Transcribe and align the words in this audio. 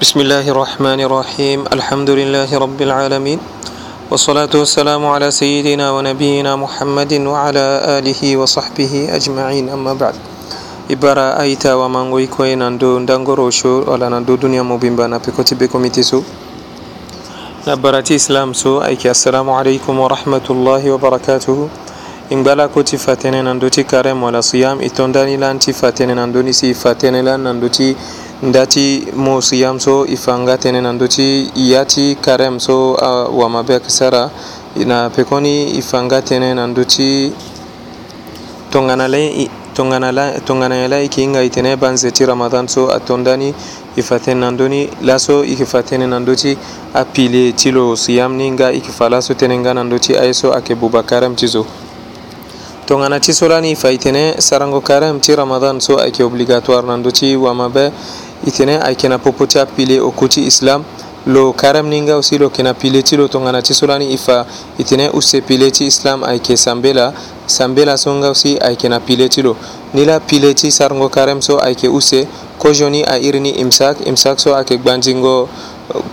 بسم 0.00 0.16
الله 0.24 0.46
الرحمن 0.48 1.00
الرحيم 1.08 1.58
الحمد 1.76 2.10
لله 2.20 2.48
رب 2.48 2.80
العالمين 2.88 3.38
والصلاة 4.10 4.48
والسلام 4.48 5.02
على 5.04 5.28
سيدنا 5.28 5.92
ونبينا 5.92 6.56
محمد 6.56 7.12
وعلى 7.32 7.66
آله 8.00 8.20
وصحبه 8.40 8.92
أجمعين 9.12 9.68
أما 9.68 9.92
بعد 10.00 10.16
ibara 10.88 11.36
aita 11.36 11.76
wamango 11.76 12.20
ikoye 12.20 12.56
na 12.56 12.70
ndo 12.70 13.00
ndangorosho 13.00 13.82
wala 13.86 14.10
na 14.10 14.20
ndo 14.20 14.36
dunia 14.36 14.64
mubimba 14.64 15.08
na 15.08 15.20
pekoti 15.20 15.54
be 15.54 15.68
komiti 15.68 16.04
so 16.04 16.24
na 17.66 17.76
barati 17.76 18.14
islam 18.14 18.54
so 18.54 18.80
ayki 18.82 19.08
assalamu 19.08 19.58
alaikum 19.58 19.98
wa 20.00 20.08
rahmatullahi 20.08 20.90
wa 20.90 20.98
barakatuhu 20.98 21.70
ingbala 22.30 22.68
koti 22.68 22.98
fatene 22.98 23.42
na 23.42 23.54
ndoti 23.54 23.84
karem 23.84 24.22
wala 24.22 24.42
siyam 24.42 24.82
itondani 24.82 25.36
lan 25.36 25.58
ti 25.58 25.72
fatene 25.72 26.14
na 26.14 26.26
ndoni 26.26 26.54
si 26.54 26.74
fatene 26.74 27.22
lan 27.22 27.40
na 27.42 27.52
ndoti 27.52 27.96
ndati 28.42 29.06
musu 29.16 29.54
yamso 29.54 30.06
i 30.06 30.16
fanga 30.16 30.56
tene 30.56 30.80
nanduti 30.80 31.50
yati 31.56 32.16
karemso 32.20 32.94
wamabek 33.32 33.82
sara 33.90 34.30
na 34.86 35.10
pekoni 35.10 35.66
i 35.78 35.82
fanga 35.82 36.22
tene 36.22 36.54
nanduti 36.54 37.30
tonganale 38.70 39.50
tonganayala 39.74 41.00
i 41.02 41.08
kinga 41.08 41.42
itene 41.42 41.76
banzeti 41.76 42.24
ramadan 42.24 42.66
so 42.68 42.88
a 42.88 42.98
tondani 43.00 43.52
i 43.96 44.02
fatene 44.02 44.40
nanduni 44.40 44.88
laso 45.02 45.44
i 45.44 45.54
kifa 45.54 45.82
tene 45.82 46.06
nanduti 46.06 46.56
a 46.94 47.04
pile 47.04 47.52
tilo 47.52 47.94
siyamni 47.94 48.50
nga 48.52 48.72
i 48.72 48.80
kifa 48.80 49.08
laso 49.10 49.34
tene 49.34 49.58
nga 49.58 49.72
nanduti 49.74 50.16
ayeso 50.16 50.52
ake 50.54 50.74
bubakarem 50.74 51.36
ti 51.36 51.46
zo 51.46 51.66
tonganati 52.86 53.32
solani 53.34 53.70
i 53.72 53.76
fa 53.76 53.90
itene 53.90 54.40
sarango 54.40 54.80
karem 54.80 55.20
ti 55.20 55.34
ramadan 55.36 55.78
so 55.80 55.98
ayeke 56.00 56.24
obligatoire 56.24 56.86
nanduti 56.86 57.36
wamabe 57.36 57.92
itene 58.46 58.78
ay 58.82 58.94
kena 58.96 59.18
popoti 59.18 59.58
a 59.58 59.66
pile 59.66 60.00
o 60.00 60.10
kuti 60.10 60.44
islam 60.46 60.84
lo 61.26 61.52
karamninga 61.52 62.14
aussi 62.14 62.38
lo 62.38 62.48
kena 62.50 62.72
pile 62.74 63.02
ti 63.02 63.16
lo 63.16 63.28
tongana 63.28 63.60
ti 63.62 63.74
so 63.74 63.86
lani 63.86 64.12
e 64.12 64.16
fa 64.16 64.46
e 64.78 64.84
tene 64.84 65.10
use 65.12 65.40
pile 65.42 65.70
ti 65.70 65.86
islam 65.86 66.24
ayeke 66.24 66.56
sambe 66.56 66.92
la 66.94 67.12
sambe 67.46 67.84
laso 67.84 68.14
nga 68.14 68.28
aussi 68.28 68.56
ayeke 68.60 68.88
na 68.88 69.00
pile 69.00 69.28
ti 69.28 69.42
lo 69.42 69.56
ni 69.92 70.04
la 70.04 70.20
pile 70.20 70.54
ti 70.54 70.70
sarongo 70.70 71.08
karême 71.08 71.42
so 71.42 71.58
ayeke 71.60 71.88
use 71.88 72.26
kozo 72.58 72.88
ni 72.90 73.02
airi 73.04 73.40
ni 73.40 73.50
imsak 73.50 74.06
imsak 74.06 74.40
so 74.40 74.54
ayeke 74.56 74.78
gbanzingo 74.78 75.48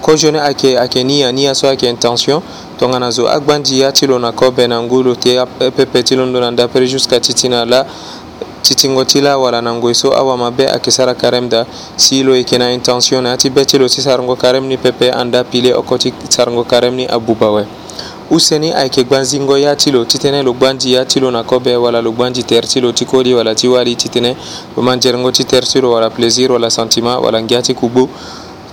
kozo 0.02 0.31
ni 0.31 0.39
ayeke 0.39 0.78
ayeke 0.80 1.03
nia 1.03 1.31
nia 1.31 1.56
so 1.56 1.67
ayeke 1.67 1.89
intention 1.89 2.41
tongana 2.78 3.12
zo 3.12 3.30
agbanzi 3.30 3.80
ya 3.80 3.91
ti 3.91 4.08
lo 4.08 4.19
na 4.19 4.31
kobe 4.31 4.67
na 4.67 4.81
ngu 4.81 5.03
lo 5.03 5.16
te 5.16 5.39
apepe 5.39 6.03
ti 6.03 6.16
londo 6.16 6.39
na 6.39 6.52
ndapere 6.52 6.88
jusqu'à 6.88 7.19
titi 7.22 7.47
na 7.50 7.66
la 7.66 7.86
titingo 8.68 9.06
ti 9.06 9.22
la 9.22 9.38
wala 9.38 9.62
na 9.62 9.73
ngoi 9.73 9.96
so 9.96 10.14
awamabe 10.18 10.70
ayeke 10.70 10.92
sara 10.92 11.14
karême 11.16 11.48
da 11.50 11.66
si 11.96 12.22
lo 12.23 12.36
yeke 12.36 12.58
na 12.58 12.72
intention 12.74 13.24
na 13.24 13.30
ya 13.30 13.38
ti 13.38 13.50
be 13.50 13.64
ti 13.66 13.78
lo 13.78 13.88
ti 13.88 14.02
sarango 14.02 14.36
karême 14.36 14.68
ni 14.68 14.78
pepe 14.78 15.09
anda 15.09 15.44
pile 15.44 15.74
oko 15.74 15.98
ti 15.98 16.12
sarango 16.30 16.64
karême 16.66 16.96
ni 16.98 17.06
abuba 17.06 17.46
awe 17.46 17.66
useni 18.32 18.74
ayeke 18.74 19.04
gba 19.04 19.20
nzingo 19.20 19.58
ya 19.58 19.76
ti 19.76 19.92
lo 19.92 20.04
titene 20.06 20.44
lo 20.44 20.54
gba 20.54 20.74
ndi 20.74 20.94
ya 20.94 21.06
ti 21.06 21.20
lo 21.20 21.32
na 21.32 21.44
kobe 21.44 21.76
wala 21.76 22.02
lo 22.02 22.12
gba 22.12 22.30
ndi 22.30 22.44
tere 22.44 22.68
ti 22.68 22.82
lo 22.82 22.92
ti 22.92 23.06
kodi 23.06 23.34
wala 23.34 23.56
ti 23.56 23.68
wali 23.68 23.96
titene 23.96 24.36
lo 24.78 24.84
manzeringo 24.84 25.31
ti 25.31 25.44
tere 25.46 25.66
ti 25.68 25.81
lo 25.81 25.92
wala 25.92 26.09
plaisir 26.09 26.52
wala 26.52 26.70
sentiment 26.70 27.24
wala 27.24 27.42
ngia 27.44 27.62
ti 27.62 27.74
kubu 27.74 28.09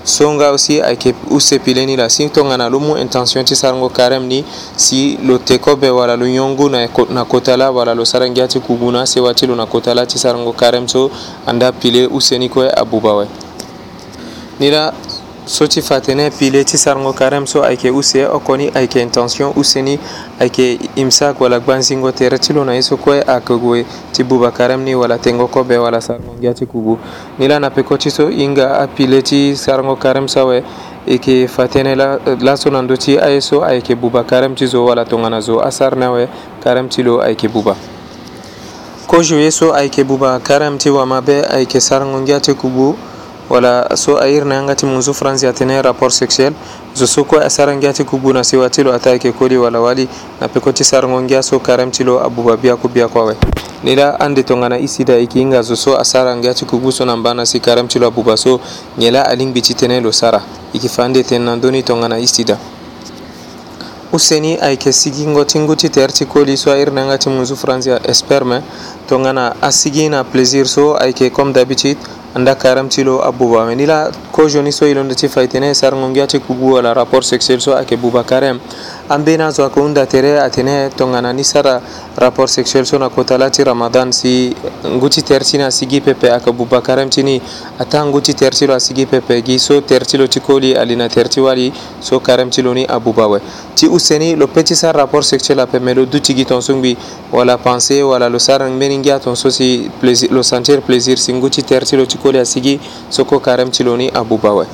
so 0.05 0.29
nga 0.37 0.53
aussi 0.53 0.81
ayeke 0.85 1.15
usepele 1.31 1.87
ni 1.87 1.97
la 1.97 2.09
si 2.13 2.29
tongana 2.29 2.69
lo 2.69 2.77
mu 2.79 2.93
intention 3.01 3.41
ti 3.45 3.57
sarango 3.57 3.89
karême 3.89 4.29
ni 4.29 4.45
si 4.77 5.17
lo 5.25 5.39
teko 5.41 5.77
be 5.81 5.89
wala 5.89 6.13
lo 6.17 6.29
yongu 6.29 6.69
na, 6.69 6.87
na 7.09 7.25
kota 7.25 7.57
la 7.57 7.71
wala 7.73 7.95
lo 7.97 8.05
sara 8.05 8.29
ngia 8.29 8.47
ti 8.47 8.61
kubu 8.61 8.93
na 8.93 9.01
asewa 9.09 9.33
ti 9.35 9.47
lo 9.49 9.57
na 9.57 9.65
kota 9.65 9.95
la 9.97 10.05
ti 10.05 10.19
sarango 10.21 10.53
karême 10.53 10.89
so 10.89 11.11
anda 11.47 11.73
pile 11.73 12.07
use 12.07 12.39
ni 12.39 12.49
kue 12.49 12.69
abuba 12.77 13.11
awe 13.11 13.27
ni 14.61 14.71
la 14.71 14.93
soti 15.47 15.83
fatene 15.83 16.31
pile 16.31 16.65
ti 16.65 16.79
sarango 16.79 17.13
karême 17.13 17.47
so 17.47 17.63
ayeke 17.63 17.91
use 17.91 18.25
okoni 18.27 18.71
ayeke 18.75 19.03
intention 19.03 19.53
use 19.57 19.83
ni 19.83 19.99
ayeke 20.41 20.79
imsak 20.97 21.41
wala 21.41 21.61
gbanzingo 21.61 22.13
tere 22.13 22.39
ti 22.39 22.53
lo 22.53 22.65
na 22.65 22.73
ye 22.75 22.83
so 22.83 22.97
kue 22.97 23.21
ayeke 23.27 23.57
gue 23.59 23.85
ti 24.13 24.25
buba 24.25 24.51
karême 24.51 24.85
ni 24.85 24.95
wala 24.95 25.19
tengo 25.19 25.47
kobe 25.47 25.77
wala 25.77 26.01
sarango 26.01 26.33
ngia 26.41 26.55
ti 26.55 26.67
kubu 26.67 26.99
ni 27.39 27.49
la 27.49 27.59
na 27.59 27.71
peko 27.71 27.99
ti 27.99 28.11
so 28.11 28.29
hinga 28.29 28.81
apile 28.81 29.23
ti 29.23 29.57
sarango 29.57 29.97
karême 29.97 30.29
so 30.29 30.41
awe 30.41 30.59
e 30.59 30.65
yeke 31.13 31.47
fa 31.49 31.65
tënë 31.69 31.95
laso 32.41 32.71
na 32.71 32.81
ndö 32.83 32.97
ti 32.97 33.19
aye 33.21 33.41
so 33.41 33.61
ayeke 33.65 33.95
buba 33.95 34.25
karême 34.25 34.55
ti 34.55 34.67
zo 34.67 34.85
wala 34.85 35.05
tongana 35.05 35.41
zo 35.41 35.61
asara 35.61 35.97
ni 35.97 36.05
awe 36.05 36.29
karême 36.65 36.89
ti 36.89 37.03
lo 37.03 37.21
ayeke 37.21 37.49
buba 37.49 37.77
kozo 39.07 39.37
ye 39.37 39.51
so 39.51 39.75
ayeke 39.75 40.05
buba 40.05 40.41
karême 40.41 40.79
ti 40.79 40.91
wama 40.91 41.21
be 41.21 41.45
ayeke 41.53 41.81
sarango 41.81 42.19
ngia 42.21 42.41
ti 42.41 42.55
kubu 42.55 42.97
wala 43.51 43.87
so 43.97 44.19
ayirna 44.21 44.55
yangati 44.55 44.87
munzu 44.87 45.15
fransi 45.15 45.47
atene 45.47 45.83
rapport 45.83 46.13
sexuel 46.13 46.53
zo 46.95 47.07
so 47.07 47.25
koy 47.25 47.41
a 47.45 47.49
sarangiati 47.51 48.05
kubuna 48.05 48.45
siwa 48.45 48.71
tilo 48.71 48.93
atayeke 48.95 49.33
koli 49.33 49.57
wala 49.57 49.81
wali 49.81 50.09
na 50.41 50.49
peko 50.49 50.73
ti 50.73 50.85
sarangongia 50.85 51.43
so 51.43 51.59
karem 51.61 51.91
tilo 51.91 52.25
abuba 52.25 52.57
biaku 52.57 52.89
biaku 52.89 53.19
awe 53.19 53.37
ni 53.83 53.95
la 53.97 54.17
an 54.19 54.35
de 54.35 54.43
tongana 54.43 54.77
i 54.79 54.89
sida 54.89 55.17
e 55.19 55.27
kiinga 55.27 55.63
zo 55.63 55.77
so 55.77 55.97
a 55.99 56.05
sarangia 56.05 56.55
ti 56.55 56.65
kubu 56.65 56.93
so 56.93 57.05
na 57.05 57.17
mbana 57.17 57.47
si 57.47 57.61
karem 57.61 57.89
ti 57.89 57.99
lo 57.99 58.07
abuba 58.07 58.37
so 58.37 58.61
nge 58.99 59.11
la 59.11 59.23
alingbi 59.27 59.61
ti 59.61 59.75
tene 59.75 60.01
lo 60.01 60.13
sara 60.13 60.39
e 60.39 60.43
yeke 60.77 60.89
fa 60.89 61.05
ande 61.05 61.23
tene 61.23 61.45
na 61.45 61.57
ndöni 61.57 61.83
tongana 61.83 62.19
i 62.19 62.27
sida 62.27 62.57
useni 64.13 64.57
ayeke 64.61 64.93
sigi 64.93 65.27
ngoti 65.27 65.59
ngu 65.61 65.77
ti 65.77 65.89
tere 65.91 66.13
ti 66.13 66.25
koli 66.25 66.57
so 66.57 66.73
airi 66.73 66.91
na 66.93 67.01
yanga 67.01 67.19
ti 67.19 67.29
munzu 67.29 67.57
fransi 67.57 67.91
asperme 68.09 68.63
tongana 69.09 69.53
asigi 69.61 70.09
na 70.09 70.25
plaisir 70.25 70.67
so 70.67 70.97
ayeke 70.97 71.31
comme 71.31 71.53
d'habitude 71.53 71.99
anda 72.35 72.55
karam 72.59 72.89
tilo 72.91 73.23
abubame 73.23 73.75
nila 73.79 74.11
kojo 74.35 74.59
ni 74.63 74.75
so 74.75 74.91
ilonde 74.91 75.15
ti 75.15 75.31
faytene 75.31 75.71
sarngongia 75.71 76.27
ti 76.27 76.43
kugu 76.43 76.75
wala 76.75 76.91
rapport 76.91 77.23
sexuel 77.23 77.63
so 77.63 77.79
ayeke 77.79 77.95
buba 77.95 78.27
karême 78.27 78.59
an 79.09 79.23
bena 79.23 79.51
zwa 79.53 79.69
ko 79.71 79.83
unda 79.85 80.07
tere 80.07 80.41
atene 80.41 80.89
tongana 80.97 81.31
ni 81.35 81.45
sara 81.45 81.81
rapport 82.17 82.49
sexuel 82.49 82.87
sona 82.87 83.09
kotala 83.11 83.51
ti 83.51 83.63
ramadan 83.63 84.11
si 84.13 84.57
nguti 84.87 85.23
tere 85.23 85.45
sini 85.45 85.63
asigi 85.63 86.01
pepe 86.01 86.33
aka 86.33 86.53
bubakarem 86.53 87.11
tini 87.11 87.41
ata 87.79 88.03
nguti 88.07 88.35
tere 88.35 88.57
ti 88.57 88.67
lo 88.67 88.75
asigi 88.75 89.05
pepe 89.07 89.43
gi 89.43 89.59
so 89.59 89.81
tere 89.83 90.05
ti 90.07 90.17
lo 90.17 90.27
ti 90.27 90.41
koli 90.41 90.75
ali 90.75 90.97
na 90.97 91.07
tere 91.09 91.29
ti 91.29 91.41
wali 91.41 91.71
so 92.01 92.19
karem 92.21 92.49
ti 92.51 92.63
lo 92.63 92.73
ni 92.73 92.85
abuba 92.87 93.27
we 93.29 93.41
ti 93.75 93.87
useni 93.87 94.37
lo 94.37 94.47
peut 94.47 94.65
ti 94.67 94.75
sara 94.75 94.99
rapport 94.99 95.25
sexuel 95.25 95.61
ape 95.61 95.79
me 95.81 95.93
lo 95.95 96.05
duti 96.07 96.33
gi 96.35 96.45
tonso 96.45 96.73
ngbi 96.75 96.97
wala 97.33 97.59
pensé 97.59 98.01
wala 98.03 98.29
lo 98.31 98.39
sara 98.39 98.67
mbeni 98.69 98.99
ngia 98.99 99.19
tonso 99.21 99.51
si 99.51 99.91
plaisir, 100.01 100.31
lo 100.33 100.43
sentir 100.43 100.81
plaisir 100.81 101.19
si 101.19 101.33
nguti 101.35 101.63
tere 101.63 101.85
ti 101.85 101.97
lo 101.97 102.07
ti 102.07 102.17
koli 102.17 102.39
asigi 102.39 102.81
so 103.11 103.25
ko 103.25 103.39
karem 103.39 103.71
ti 103.71 103.83
lo 103.85 103.97
ni 103.97 104.09
abuba 104.09 104.53
we 104.55 104.67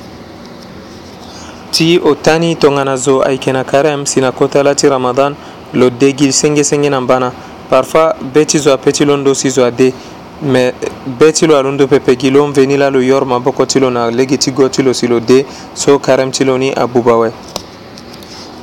ti 1.71 1.97
o 2.03 2.15
tani 2.15 2.55
tongana 2.57 2.95
zo 2.97 3.21
ayekena 3.23 3.63
karême 3.63 4.05
sina 4.05 4.31
kota 4.31 4.63
la 4.63 4.75
ti 4.75 4.87
ramadan 4.89 5.35
lo 5.73 5.89
degil 5.89 6.31
sengesenge 6.33 6.89
na 6.89 7.01
mbana 7.01 7.31
parfois 7.69 8.13
be 8.33 8.45
ti 8.45 8.59
zo 8.59 8.73
apeut 8.73 8.93
ti 8.95 9.05
londo 9.05 9.33
si 9.33 9.49
zo 9.49 9.63
ade 9.65 9.93
me 10.43 10.73
be 11.19 11.31
ti 11.31 11.47
lo 11.47 11.57
alondo 11.57 11.87
pepe 11.87 12.15
gi 12.17 12.29
lo 12.29 12.45
mveni 12.47 12.75
la 12.77 12.89
lo 12.89 12.99
yor 13.01 13.25
maboko 13.25 13.65
ti 13.65 13.79
lo 13.79 13.89
na 13.89 14.09
lege 14.11 14.37
ti 14.37 14.51
go 14.53 14.67
ti 14.69 14.83
lo 14.83 14.91
si 14.93 15.07
lo 15.07 15.19
de 15.21 15.45
so 15.73 15.97
karême 15.97 16.31
ti 16.31 16.43
lo 16.43 16.57
ni 16.57 16.71
abuba 16.75 17.11
awe 17.13 17.31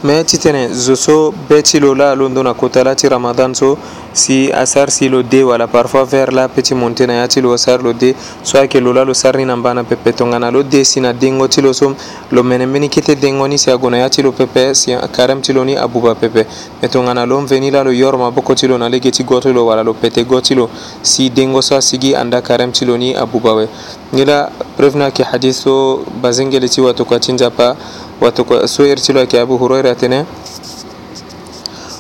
me 0.04 0.22
ti 0.25 0.38
tene 0.38 0.72
zo 0.72 0.94
so 0.94 1.32
be 1.48 1.60
ti 1.62 1.78
lo 1.81 1.92
la 1.92 2.14
londo 2.14 2.41
na 2.42 2.54
kota 2.54 2.84
la 2.84 2.94
ti 2.94 3.09
ramadan 3.09 3.53
so 3.53 3.76
si 4.12 4.48
a 4.53 4.64
sar 4.64 4.91
si 4.92 5.09
lo 5.09 5.22
de 5.25 5.42
wala 5.42 5.66
parfois 5.66 6.04
vers 6.09 6.31
la 6.32 6.48
peut 6.48 6.62
ti 6.62 6.72
monte 6.75 7.04
na 7.04 7.14
ya 7.14 7.26
ti 7.26 7.41
lo 7.41 7.56
sar 7.56 7.82
lo 7.82 7.92
de 7.92 8.14
so 8.44 8.58
ayeke 8.58 8.78
lo 8.78 8.92
la 8.92 9.03
lo 9.04 9.12
sar 9.12 9.34
ni 9.37 9.44
na 9.44 9.56
mba 9.56 9.75
na 9.75 9.82
pepe 9.82 10.12
tongana 10.12 10.50
lo 10.53 10.62
de 10.62 10.84
si 10.84 11.00
na 11.00 11.12
dengo 11.12 11.48
ti 11.48 11.60
lo 11.60 11.72
so 11.72 11.97
lo 12.31 12.42
mene 12.44 12.66
mbeni 12.69 12.88
kete 12.88 13.16
dengo 13.16 13.44
ni 13.48 13.58
si 13.58 13.70
ague 13.72 13.91
na 13.91 13.98
ya 13.98 14.08
ti 14.08 14.22
lo 14.22 14.31
pepe 14.31 14.72
si 14.75 14.94
karême 15.12 15.41
ti 15.41 15.53
lo 15.53 15.64
ni 15.64 15.75
abuba 15.75 16.14
pepe 16.14 16.47
me 16.81 16.88
tongana 16.88 17.26
lo 17.26 17.41
mveni 17.41 17.69
la 17.72 17.82
lo 17.82 17.91
yoro 17.91 18.19
maboko 18.19 18.54
ti 18.54 18.69
lo 18.69 18.76
na 18.78 18.88
lege 18.88 19.10
ti 19.10 19.25
go 19.25 19.41
ti 19.41 19.50
lo 19.53 19.64
wala 19.66 19.82
lo 19.82 19.94
pete 19.94 20.25
go 20.25 20.41
ti 20.41 20.54
lo 20.54 20.70
si 21.03 21.28
dengo 21.31 21.60
so 21.60 21.75
asigi 21.75 22.14
anda 22.14 22.41
karême 22.41 22.70
ti 22.70 22.84
lo 22.87 22.97
ni 22.97 23.14
abuba 23.16 23.50
awe 23.50 23.66
ni 24.12 24.25
la 24.25 24.48
preuve 24.76 24.97
na 24.97 25.06
yeke 25.06 25.25
hadith 25.25 25.56
so 25.56 26.05
bazengele 26.23 26.69
ti 26.69 26.81
watokua 26.81 27.19
ti 27.19 27.32
nzapa 27.32 27.75
watuka 28.20 28.69
so 28.69 28.87
ertilo 28.87 29.20
ake 29.20 29.41
abu 29.41 29.56
huraira 29.59 29.94
tene 29.94 30.25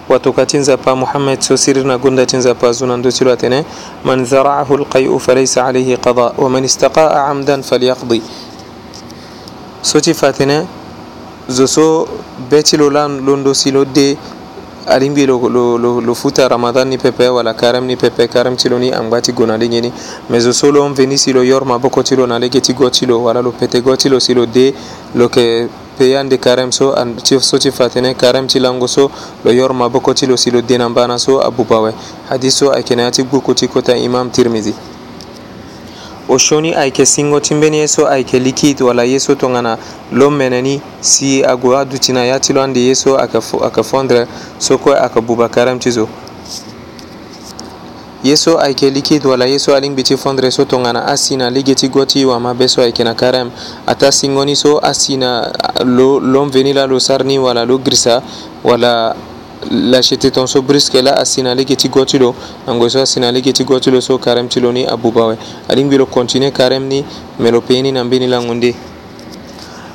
watuka 0.08 0.46
tinza 0.46 0.76
pa 0.76 0.96
muhammad 0.96 1.40
so 1.40 1.56
sirirna 1.56 1.98
gunda 1.98 2.26
tinza 2.26 2.54
pa 2.54 2.72
zunando 2.72 3.12
tilo 3.12 3.32
atene 3.32 3.64
man 4.04 4.24
zara'ahu 4.24 4.74
alqay'u 4.74 5.18
falaysa 5.20 5.66
alayhi 5.66 5.96
qada 5.96 6.32
wa 6.38 6.48
man 6.50 6.64
istaqa'a 6.64 7.26
amdan 7.30 7.62
falyaqdi 7.62 8.22
soti 9.82 10.14
fatene 10.14 10.66
zo 11.50 11.66
so 11.66 12.08
be 12.50 12.62
tilo 12.62 12.90
lan 12.90 13.20
londo 13.24 13.54
silo 13.54 13.84
de 13.84 14.16
alimbi 14.86 15.26
lo, 15.26 15.48
lo, 15.48 15.76
lo, 15.78 16.00
lo 16.00 16.14
futa 16.14 16.48
ramadan 16.48 16.88
ni 16.88 16.98
pepe 16.98 17.28
wala 17.28 17.54
karam 17.54 17.84
ni 17.86 17.96
pepe 17.96 18.28
karam 18.28 18.56
tilo 18.56 18.78
ni 18.78 18.90
angba 18.90 19.20
ti 19.22 19.32
go 19.32 19.46
na 19.46 19.56
le 19.56 19.68
nyeni 19.68 19.92
mais 20.30 20.42
zo 20.42 20.52
so 20.52 20.72
lo 20.72 20.82
on 20.82 20.94
veni 20.94 21.18
si 21.18 21.32
lo 21.32 21.42
yor 21.44 21.64
maboko 21.64 22.02
ti 22.02 22.16
lo 22.16 22.26
na 22.26 22.38
lege 22.38 22.60
ti 22.60 22.72
go 22.74 22.90
ti 22.90 23.06
lo 23.06 23.22
wala 23.22 23.42
lo 23.42 23.52
pete 23.52 23.80
go 23.82 23.94
ti 23.96 24.08
lo 24.08 24.18
si 24.20 24.34
lo 24.34 24.46
de 24.46 24.74
lo 25.14 25.28
ke 25.28 25.68
peyande 25.98 26.38
karême 26.38 26.72
so 26.72 26.94
so 27.40 27.58
ti 27.58 27.70
fatene 27.72 28.14
karême 28.14 28.46
ti 28.46 28.60
lango 28.60 28.86
so 28.86 29.10
lo 29.44 29.50
yorma 29.50 29.88
boko 29.90 30.14
ti 30.14 30.26
lo 30.26 30.36
si 30.36 30.50
lo 30.50 30.60
dena 30.62 30.88
mbana 30.88 31.18
so 31.18 31.40
abubawe 31.42 31.92
hadis 32.28 32.58
so 32.58 32.72
ayeke 32.72 32.96
na 32.96 33.02
ya 33.02 33.10
ti 33.10 33.22
gbuku 33.24 33.54
ti 33.54 33.66
kota 33.68 33.96
imam 33.96 34.30
tirmidhi 34.30 34.74
o 36.28 36.38
sioni 36.38 36.74
ayeke 36.74 37.06
singo 37.06 37.40
ti 37.40 37.54
mbeni 37.54 37.78
ye 37.78 37.88
so 37.88 38.06
ayeke 38.06 38.38
liki 38.38 38.76
wala 38.82 39.02
ye 39.04 39.18
so 39.18 39.34
tongana 39.34 39.78
lo 40.12 40.30
mene 40.30 40.62
ni 40.62 40.80
si 41.00 41.44
ague 41.44 41.76
aduti 41.78 42.12
na 42.12 42.24
ya 42.24 42.38
ti 42.40 42.52
lo 42.52 42.62
ande 42.62 42.80
ye 42.80 42.94
so 42.94 43.18
ayeke 43.18 43.82
fondre 43.82 44.26
so 44.58 44.78
kue 44.78 44.94
ayeke 44.94 45.20
buba 45.20 45.48
karême 45.48 45.78
ti 45.80 45.90
zo 45.90 46.08
ye 48.24 48.36
so 48.36 48.58
ayeke 48.60 48.90
liki 48.90 49.18
duala 49.18 49.44
ye 49.44 49.58
so 49.58 49.74
alingbi 49.76 50.02
ti 50.02 50.16
fondre 50.16 50.50
so 50.52 50.64
tongana 50.64 51.06
asi 51.06 51.36
na 51.36 51.50
lege 51.50 51.74
ti 51.74 51.88
go 51.88 52.04
ti 52.04 52.24
wamabe 52.24 52.68
so 52.68 52.82
ayeke 52.82 53.04
na 53.04 53.14
karême 53.14 53.50
ata 53.86 54.12
singoni 54.12 54.56
so 54.56 54.78
asi 54.78 55.16
na 55.16 55.52
lo 55.84 56.18
lomveni 56.18 56.72
la 56.72 56.86
lo 56.86 56.98
sara 56.98 57.24
ni 57.24 57.38
wala 57.38 57.64
lo 57.64 57.78
grisa 57.78 58.20
wala 58.64 59.14
lâcheté 59.70 60.30
tongaso 60.30 60.62
brusque 60.62 61.02
la 61.02 61.16
asi 61.16 61.42
na 61.42 61.54
lege 61.54 61.76
ti 61.76 61.88
go 61.88 62.04
ti 62.04 62.18
lo 62.18 62.34
na 62.66 62.74
ngue 62.74 62.90
so 62.90 63.00
asi 63.02 63.20
na 63.20 63.30
lege 63.30 63.52
ti 63.52 63.64
go 63.64 63.78
ti 63.78 63.90
lo 63.90 64.00
so 64.00 64.18
karême 64.18 64.48
ti 64.48 64.60
lo 64.60 64.72
ni 64.72 64.84
abuba 64.84 65.22
awe 65.22 65.38
alingbi 65.68 65.96
lo 65.96 66.06
continue 66.06 66.50
karême 66.50 66.86
ni 66.88 67.04
me 67.38 67.50
lo 67.50 67.60
peni 67.60 67.92
na 67.92 68.04
mbeni 68.04 68.26
lango 68.26 68.54
nde 68.54 68.74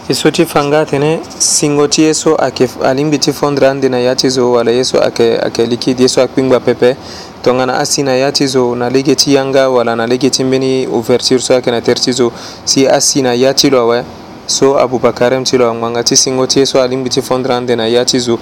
e 0.10 0.14
so 0.14 0.32
ti 0.32 0.46
fanga 0.46 0.86
tene 0.86 1.20
singo 1.40 1.88
ti 1.88 2.02
ye 2.04 2.14
so 2.14 2.36
ayeke 2.40 2.70
alingbi 2.84 3.18
ti 3.20 3.34
fondre 3.34 3.68
ande 3.68 3.90
na 3.90 3.98
ya 4.00 4.16
ti 4.16 4.30
zo 4.30 4.52
wala 4.52 4.72
ye 4.72 4.84
so 4.84 5.00
ayeke 5.02 5.40
ayeke 5.44 5.66
liquide 5.66 6.04
ye 6.04 6.08
so 6.10 6.22
akpingba 6.24 6.60
pepe 6.60 6.96
donc 7.44 7.60
ana 7.62 7.78
asina 7.80 8.16
ya 8.16 8.32
ti 8.32 8.48
zo 8.48 8.74
na 8.76 8.90
lege 8.90 9.16
ti 9.16 9.34
yanga 9.34 9.70
wala 9.70 9.96
na 9.96 10.08
lege 10.08 10.30
ti 10.30 10.44
mbeni 10.44 10.88
ouverture 10.88 11.42
so 11.42 11.54
ayeke 11.54 11.72
na 11.72 11.82
tere 11.82 12.00
ti 12.00 12.12
zo 12.12 12.32
si 12.64 12.88
asina 12.88 13.34
ya 13.34 13.54
ti 13.54 13.70
lo 13.70 13.80
awe 13.82 14.04
so 14.48 14.80
abubakarem 14.80 15.44
ti 15.44 15.58
lo 15.58 15.70
angbanga 15.70 16.04
ti 16.04 16.16
singo 16.16 16.48
ti 16.48 16.60
ye 16.60 16.66
so 16.66 16.82
alingbi 16.82 17.10
ti 17.10 17.22
fondre 17.22 17.54
ande 17.54 17.76
na 17.76 17.86
ya 17.88 18.06
ti 18.06 18.20
zo 18.20 18.40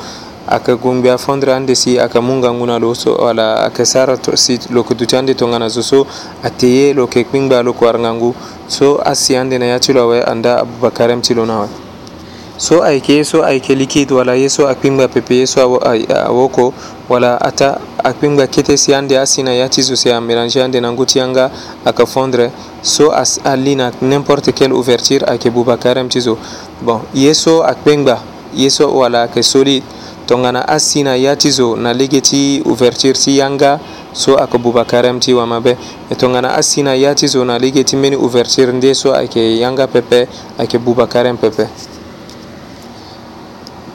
ayeke 0.47 0.75
gue 0.75 0.93
ngbi 0.95 1.09
afondre 1.09 1.53
ande 1.53 1.75
si 1.75 1.97
ayeke 1.99 2.19
mu 2.19 2.35
ngangu 2.37 2.65
na 2.65 2.77
lo 2.77 2.93
so 2.93 3.17
wala 3.17 3.65
ayeke 3.65 3.85
sara 3.85 4.13
si 4.37 4.59
lo 4.69 4.81
yeke 4.85 4.93
duti 4.93 5.15
ande 5.17 5.33
tongana 5.33 5.67
zo 5.69 5.81
so 5.81 6.05
ateye 6.43 6.93
lo 6.93 7.09
yeke 7.09 7.23
kpingba 7.23 7.63
lo 7.63 7.71
yeke 7.73 7.85
warangangu 7.85 8.35
so 8.67 9.01
asi 9.01 9.35
ande 9.35 9.57
na 9.57 9.65
ya 9.65 9.79
ti 9.79 9.93
lo 9.93 10.01
awe 10.05 10.21
anda 10.23 10.61
abubakarem 10.61 11.21
ti 11.21 11.33
lo 11.33 11.45
na 11.45 11.53
awe 11.65 11.69
so 12.61 12.75
ayke 12.85 13.15
so 13.25 13.41
ayke 13.41 13.73
liquide 13.75 14.11
wala 14.13 14.35
yeso 14.37 14.69
akpinga 14.69 15.07
pepe 15.09 15.33
yeso 15.35 15.79
awoko 16.15 16.73
wala 17.09 17.37
hata 17.41 17.81
akpinga 18.03 18.47
kete 18.47 18.77
si 18.77 18.93
ande 18.93 19.17
asina 19.19 19.53
ya 19.53 19.67
ti 19.69 19.81
zo 19.81 19.95
si 19.95 20.09
amélange 20.11 20.61
ande 20.63 20.77
na 20.79 20.91
ngu 20.91 21.05
ti 21.05 21.17
yanga 21.17 21.49
ayeke 21.85 22.05
fondre 22.05 22.51
so 22.83 23.09
ali 23.45 23.73
na 23.75 23.91
n'importe 24.01 24.53
quelle 24.53 24.73
ouverture 24.73 25.25
ayeke 25.25 25.49
bubaka 25.49 25.89
arem 25.89 26.07
ti 26.07 26.19
zo 26.21 26.37
bon 26.85 27.01
ye 27.15 27.33
so 27.33 27.63
akpengba 27.65 28.19
ye 28.53 28.69
so 28.69 28.93
wala 28.93 29.23
ayeke 29.25 29.41
solide 29.43 29.83
tongana 30.27 30.61
asi 30.67 31.01
na 31.01 31.15
ya 31.15 31.35
ti 31.35 31.49
zo 31.49 31.73
na 31.75 31.93
lege 31.93 32.21
ti 32.21 32.61
ouverture 32.65 33.17
ti 33.17 33.37
yanga 33.41 33.79
so 34.13 34.37
ayeke 34.37 34.61
bubaka 34.61 34.99
arem 34.99 35.19
ti 35.19 35.33
wamabe 35.33 35.75
e 36.11 36.15
tongana 36.15 36.53
asi 36.53 36.83
na 36.83 36.93
ya 36.93 37.15
ti 37.15 37.25
zo 37.27 37.41
na 37.45 37.57
lege 37.57 37.83
ti 37.83 37.95
mbeni 37.97 38.15
ouverture 38.15 38.71
nde 38.71 38.93
so 38.93 39.15
ayeke 39.17 39.57
yanga 39.57 39.87
pepe 39.87 40.27
ayeke 40.59 40.77
bubaka 40.77 41.19
arem 41.19 41.37
pepe 41.37 41.65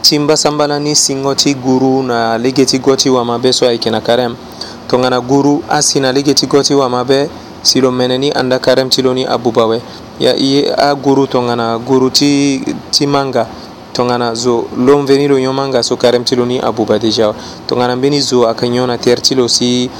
simbasambalanin 0.06 0.94
siŋo 0.94 1.34
ti 1.34 1.50
guru 1.58 2.02
na 2.06 2.38
lege 2.38 2.62
ti 2.64 2.78
gwo 2.78 2.94
ti 2.96 3.10
wamabe 3.10 3.50
so 3.52 3.66
ayeke 3.66 3.90
na 3.90 4.00
karême 4.00 4.36
tongana 4.86 5.18
guru 5.20 5.62
asi 5.68 5.98
na 6.00 6.12
lege 6.14 6.34
ti 6.34 6.46
gwo 6.46 6.62
ti 6.62 6.74
wamabe 6.74 7.26
si 7.62 7.80
lo 7.80 7.90
mene 7.90 8.18
ni 8.18 8.30
anda 8.30 8.58
karême 8.62 8.88
ti 8.90 9.02
lo 9.02 9.12
ni 9.14 9.26
abuba 9.26 9.62
awe 9.66 9.82
ya 10.22 10.34
ye 10.38 10.70
aguru 10.74 11.26
tongana 11.26 11.78
guru 11.78 12.10
ti, 12.10 12.62
ti 12.94 13.06
manga 13.06 13.46
tongana 13.92 14.34
zo 14.34 14.68
lo 14.78 14.98
mveni 15.02 15.26
lo 15.28 15.38
nyon 15.42 15.54
manga 15.54 15.82
so 15.82 15.96
karême 15.96 16.24
ti 16.24 16.36
lo 16.36 16.46
ni 16.46 16.60
abuba 16.62 16.98
déjà 16.98 17.24
awe 17.26 17.34
tongana 17.66 17.96
mbeni 17.96 18.20
zo 18.20 18.46
ayeke 18.46 18.68
nyon 18.68 18.86
na 18.86 18.98
tere 18.98 19.20
ti 19.20 19.34
lo 19.34 19.48
si 19.48 19.90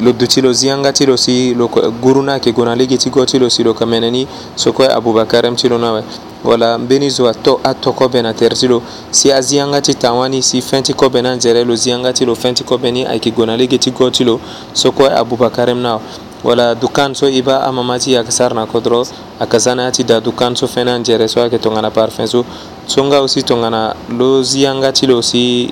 lo 0.00 0.12
duti 0.12 0.40
lo 0.40 0.52
zianga 0.52 0.92
ti 0.92 1.04
lo 1.04 1.16
si 1.16 1.52
lo 1.52 1.68
guru 2.00 2.22
na 2.22 2.40
ayeke 2.40 2.52
gue 2.52 2.64
na 2.64 2.74
lege 2.74 2.96
ti 2.96 3.10
gwo 3.10 3.26
ti 3.26 3.38
lo 3.38 3.50
si 3.50 3.62
lo 3.62 3.72
yeke 3.76 3.84
mene 3.84 4.10
ni 4.10 4.26
so 4.56 4.72
kue 4.72 4.88
abuba 4.88 5.24
karême 5.26 5.54
ti 5.56 5.68
lo 5.68 5.76
ni 5.76 5.84
awe 5.84 6.02
wala 6.44 6.76
n 6.78 6.86
be 6.88 6.98
ni 6.98 7.10
zo 7.10 7.26
a 7.28 7.32
tɔ 7.34 7.58
kɔbɛn 7.92 8.22
na 8.22 8.32
tɛrɛti 8.32 8.66
lo 8.68 8.82
si 9.10 9.30
a 9.30 9.40
ziyaŋa 9.40 9.80
ti 9.82 9.94
tawa 9.94 10.28
ni 10.28 10.40
si 10.42 10.60
fɛn 10.60 10.82
ti 10.82 10.92
kɔbɛn 10.94 11.22
na 11.22 11.30
n 11.36 11.38
zɛrɛ 11.40 11.66
lo 11.66 11.74
ziyaŋa 11.76 12.12
ti 12.14 12.24
lo 12.24 12.34
fɛn 12.34 12.54
ti 12.54 12.64
kɔbɛn 12.64 12.92
ni 12.92 13.04
ayeke 13.04 13.30
go 13.34 13.44
na 13.44 13.56
lege 13.56 13.78
ti 13.78 13.90
gɔ 13.90 14.10
ti 14.12 14.24
lo 14.24 14.40
so 14.72 14.90
kue 14.90 15.04
abubakarem 15.08 15.76
na 15.82 16.00
wala 16.42 16.74
dukan 16.74 17.14
so 17.14 17.26
i 17.26 17.40
ba 17.42 17.64
amama 17.68 17.98
ti 18.00 18.12
ayeke 18.16 18.32
sara 18.32 18.54
na 18.54 18.64
kö 18.64 18.80
dɔrɔn 18.80 19.12
ayeke 19.40 19.58
za 19.60 19.74
na 19.74 19.84
ya 19.84 19.90
ti 19.90 20.02
da 20.02 20.18
dukan 20.20 20.56
so 20.56 20.66
fɛn 20.66 20.84
na 20.86 20.96
n 20.98 21.04
zɛrɛ 21.04 21.28
so 21.28 21.42
ayeke 21.46 21.60
tongana 21.60 21.90
parfin 21.90 22.26
so 22.26 22.42
so 22.86 23.02
nga 23.04 23.20
aussi 23.20 23.44
tongana 23.44 23.94
lo 24.08 24.40
ziyaŋga 24.42 24.92
ti 24.94 25.06
lo 25.06 25.20
si 25.20 25.68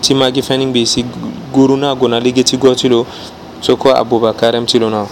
ti 0.00 0.14
magi 0.14 0.40
fɛn 0.40 0.58
ni 0.58 0.66
ngbi 0.66 0.86
si 0.86 1.04
guru 1.52 1.76
na 1.76 1.94
go 1.94 2.06
na 2.08 2.18
lege 2.18 2.42
ti 2.42 2.56
gɔ 2.56 2.74
ti 2.74 2.88
lo 2.88 3.04
so 3.60 3.76
kue 3.76 3.92
abubakarem 3.92 4.64
ti 4.66 4.78
lo 4.78 4.88
na 4.88 5.04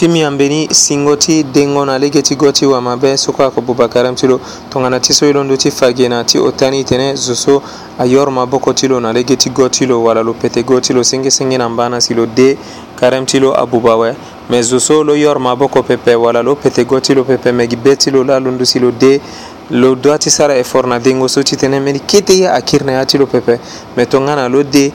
timi 0.00 0.20
ya 0.20 0.30
mbeni 0.30 0.68
singo 0.74 1.16
ti 1.16 1.42
dengo 1.44 1.84
na 1.84 1.98
lege 1.98 2.22
ti 2.22 2.34
go 2.36 2.52
ti 2.52 2.66
wamabe 2.66 3.16
so 3.16 3.32
kue 3.32 3.44
ayeke 3.44 3.60
bubakaram 3.60 4.14
ti 4.14 4.26
lo 4.26 4.40
tongana 4.72 4.98
ti 5.00 5.12
so 5.12 5.26
ye 5.26 5.32
londo 5.32 5.56
ti 5.58 5.70
fage 5.70 6.08
na 6.08 6.24
ti 6.24 6.38
otani 6.38 6.82
tene 6.84 7.14
zo 7.16 7.34
so 7.34 7.62
ayoro 7.98 8.30
maboko 8.30 8.72
ti 8.72 8.88
lo 8.88 8.98
na 9.00 9.12
lege 9.12 9.36
ti 9.36 9.50
go 9.50 9.68
ti 9.68 9.84
lo 9.86 10.02
wala 10.02 10.22
lo 10.22 10.32
pete 10.32 10.62
go 10.62 10.80
ti 10.80 10.92
lo 10.94 11.02
sengesenge 11.04 11.58
na 11.58 11.68
mbâ 11.68 11.88
na 11.90 12.00
si 12.00 12.14
lo 12.14 12.24
de 12.26 12.56
karême 12.98 13.26
ti 13.26 13.38
lo 13.38 13.52
abuba 13.52 13.92
awe 13.92 14.14
me 14.48 14.62
zo 14.62 14.80
so 14.80 15.04
lo 15.04 15.14
yoro 15.14 15.38
maboko 15.40 15.82
pepe 15.82 16.14
wala 16.14 16.42
lo 16.42 16.56
pete 16.56 16.84
go 16.86 16.98
ti 17.00 17.14
lo 17.14 17.24
pepe 17.24 17.52
me 17.52 17.66
gi 17.68 17.76
be 17.76 17.94
ti 17.96 18.10
lo 18.10 18.24
la 18.24 18.38
londo 18.40 18.64
si 18.64 18.78
lo 18.78 18.90
de 18.92 19.20
lo 19.70 19.94
doit 19.94 20.18
ti 20.22 20.30
sara 20.30 20.56
effort 20.56 20.86
na 20.86 20.98
dengo 20.98 21.28
so 21.28 21.42
ti 21.42 21.56
tënë 21.56 21.78
mbeni 21.80 22.00
kete 22.06 22.32
ye 22.38 22.48
akiri 22.48 22.84
na 22.86 22.92
ya 22.92 23.04
ti 23.06 23.18
lo 23.18 23.26
pepe 23.26 23.60
me 23.96 24.06
tongana 24.06 24.48
lo 24.48 24.62
de 24.62 24.92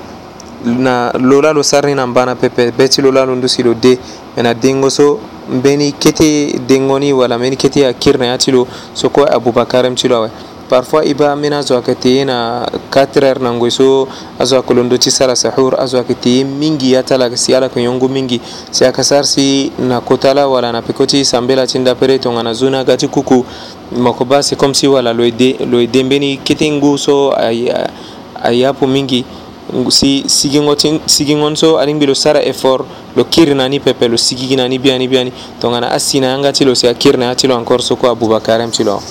na 0.65 1.11
lola 1.19 1.53
lo 1.53 1.61
sarni 1.63 1.93
na 1.93 2.07
mbana 2.07 2.35
pepe 2.35 2.71
be 2.71 2.87
ti 2.89 3.01
lola 3.01 3.25
lo 3.25 3.35
ndusi 3.35 3.63
lo 3.63 3.73
de 3.75 3.97
me 4.35 4.43
na 4.43 4.53
dengo 4.53 4.89
so 4.89 5.19
mbeni 5.49 5.91
kete 5.91 6.59
dengoni 6.67 7.13
wala 7.13 7.37
mbeni 7.37 7.55
kete 7.57 7.85
akirna 7.87 8.25
ya 8.25 8.37
ti 8.37 8.51
lo 8.51 8.67
so 8.93 9.09
kue 9.09 9.25
aboubacar 9.29 9.87
mi 9.89 9.95
ti 9.95 10.07
lo 10.07 10.15
awe 10.15 10.29
parfois 10.67 11.05
i 11.07 11.13
ba 11.13 11.35
mbeni 11.35 11.55
azo 11.55 11.75
ayeke 11.75 11.95
tee 11.95 12.25
na 12.25 12.65
4 12.91 13.19
heure 13.21 13.39
na 13.43 13.53
ngoi 13.53 13.69
so 13.71 14.07
azo 14.39 14.55
ayeke 14.55 14.73
londo 14.73 14.97
ti 14.97 15.11
sara 15.11 15.35
sahur 15.35 15.75
azo 15.79 15.97
ayeke 15.97 16.15
tee 16.19 16.43
mingi 16.43 16.95
ata 16.95 17.17
la 17.17 17.29
si 17.37 17.53
ala 17.53 17.67
yeke 17.67 17.83
yongo 17.83 18.07
mingi 18.07 18.41
si 18.71 18.83
ayeke 18.85 19.03
sara 19.03 19.23
si 19.23 19.71
na 19.77 20.01
kota 20.01 20.33
la 20.33 20.47
wala 20.47 20.71
na 20.71 20.81
peko 20.81 21.05
ti 21.05 21.23
sambela 21.25 21.67
ti 21.67 21.77
ndapere 21.79 22.17
tongana 22.19 22.53
zo 22.53 22.69
ni 22.69 22.77
aga 22.77 22.97
ti 22.97 23.07
kuku 23.07 23.45
moko 23.97 24.25
ba 24.25 24.41
c'est 24.41 24.57
comme 24.57 24.73
si 24.73 24.87
wala 24.87 25.13
lo 25.13 25.23
e 25.23 25.31
de 25.31 25.57
lo 25.69 25.79
e 25.79 25.85
de 25.87 26.03
mbeni 26.03 26.39
kete 26.43 26.65
ngu 26.71 26.97
so 26.97 27.31
aye 27.35 28.65
apu 28.65 28.87
mingi 28.87 29.23
si 29.89 30.23
sigingon 30.27 31.55
so 31.57 31.77
aɗa 31.77 31.93
mbi 31.93 32.05
lo 32.05 32.13
sara 32.13 32.39
effort 32.45 32.85
lo 33.15 33.23
kirnani 33.25 33.79
pepe 33.79 34.07
lo 34.07 34.17
sigiginani 34.17 34.77
biyani 34.79 35.07
biyani 35.07 35.31
to 35.59 35.69
gana 35.69 35.87
a 35.89 35.99
sinayanga 35.99 36.53
ti 36.53 36.63
lo 36.65 36.75
si 36.75 36.87
a 36.87 36.93
kirnaya 36.93 37.35
ti 37.35 37.47
lo 37.47 37.57
encore 37.57 37.81
so 37.81 37.95
ko 37.95 38.07
aboubacar 38.09 38.61
em 38.61 38.69
ti 38.69 38.83
lo 38.83 39.01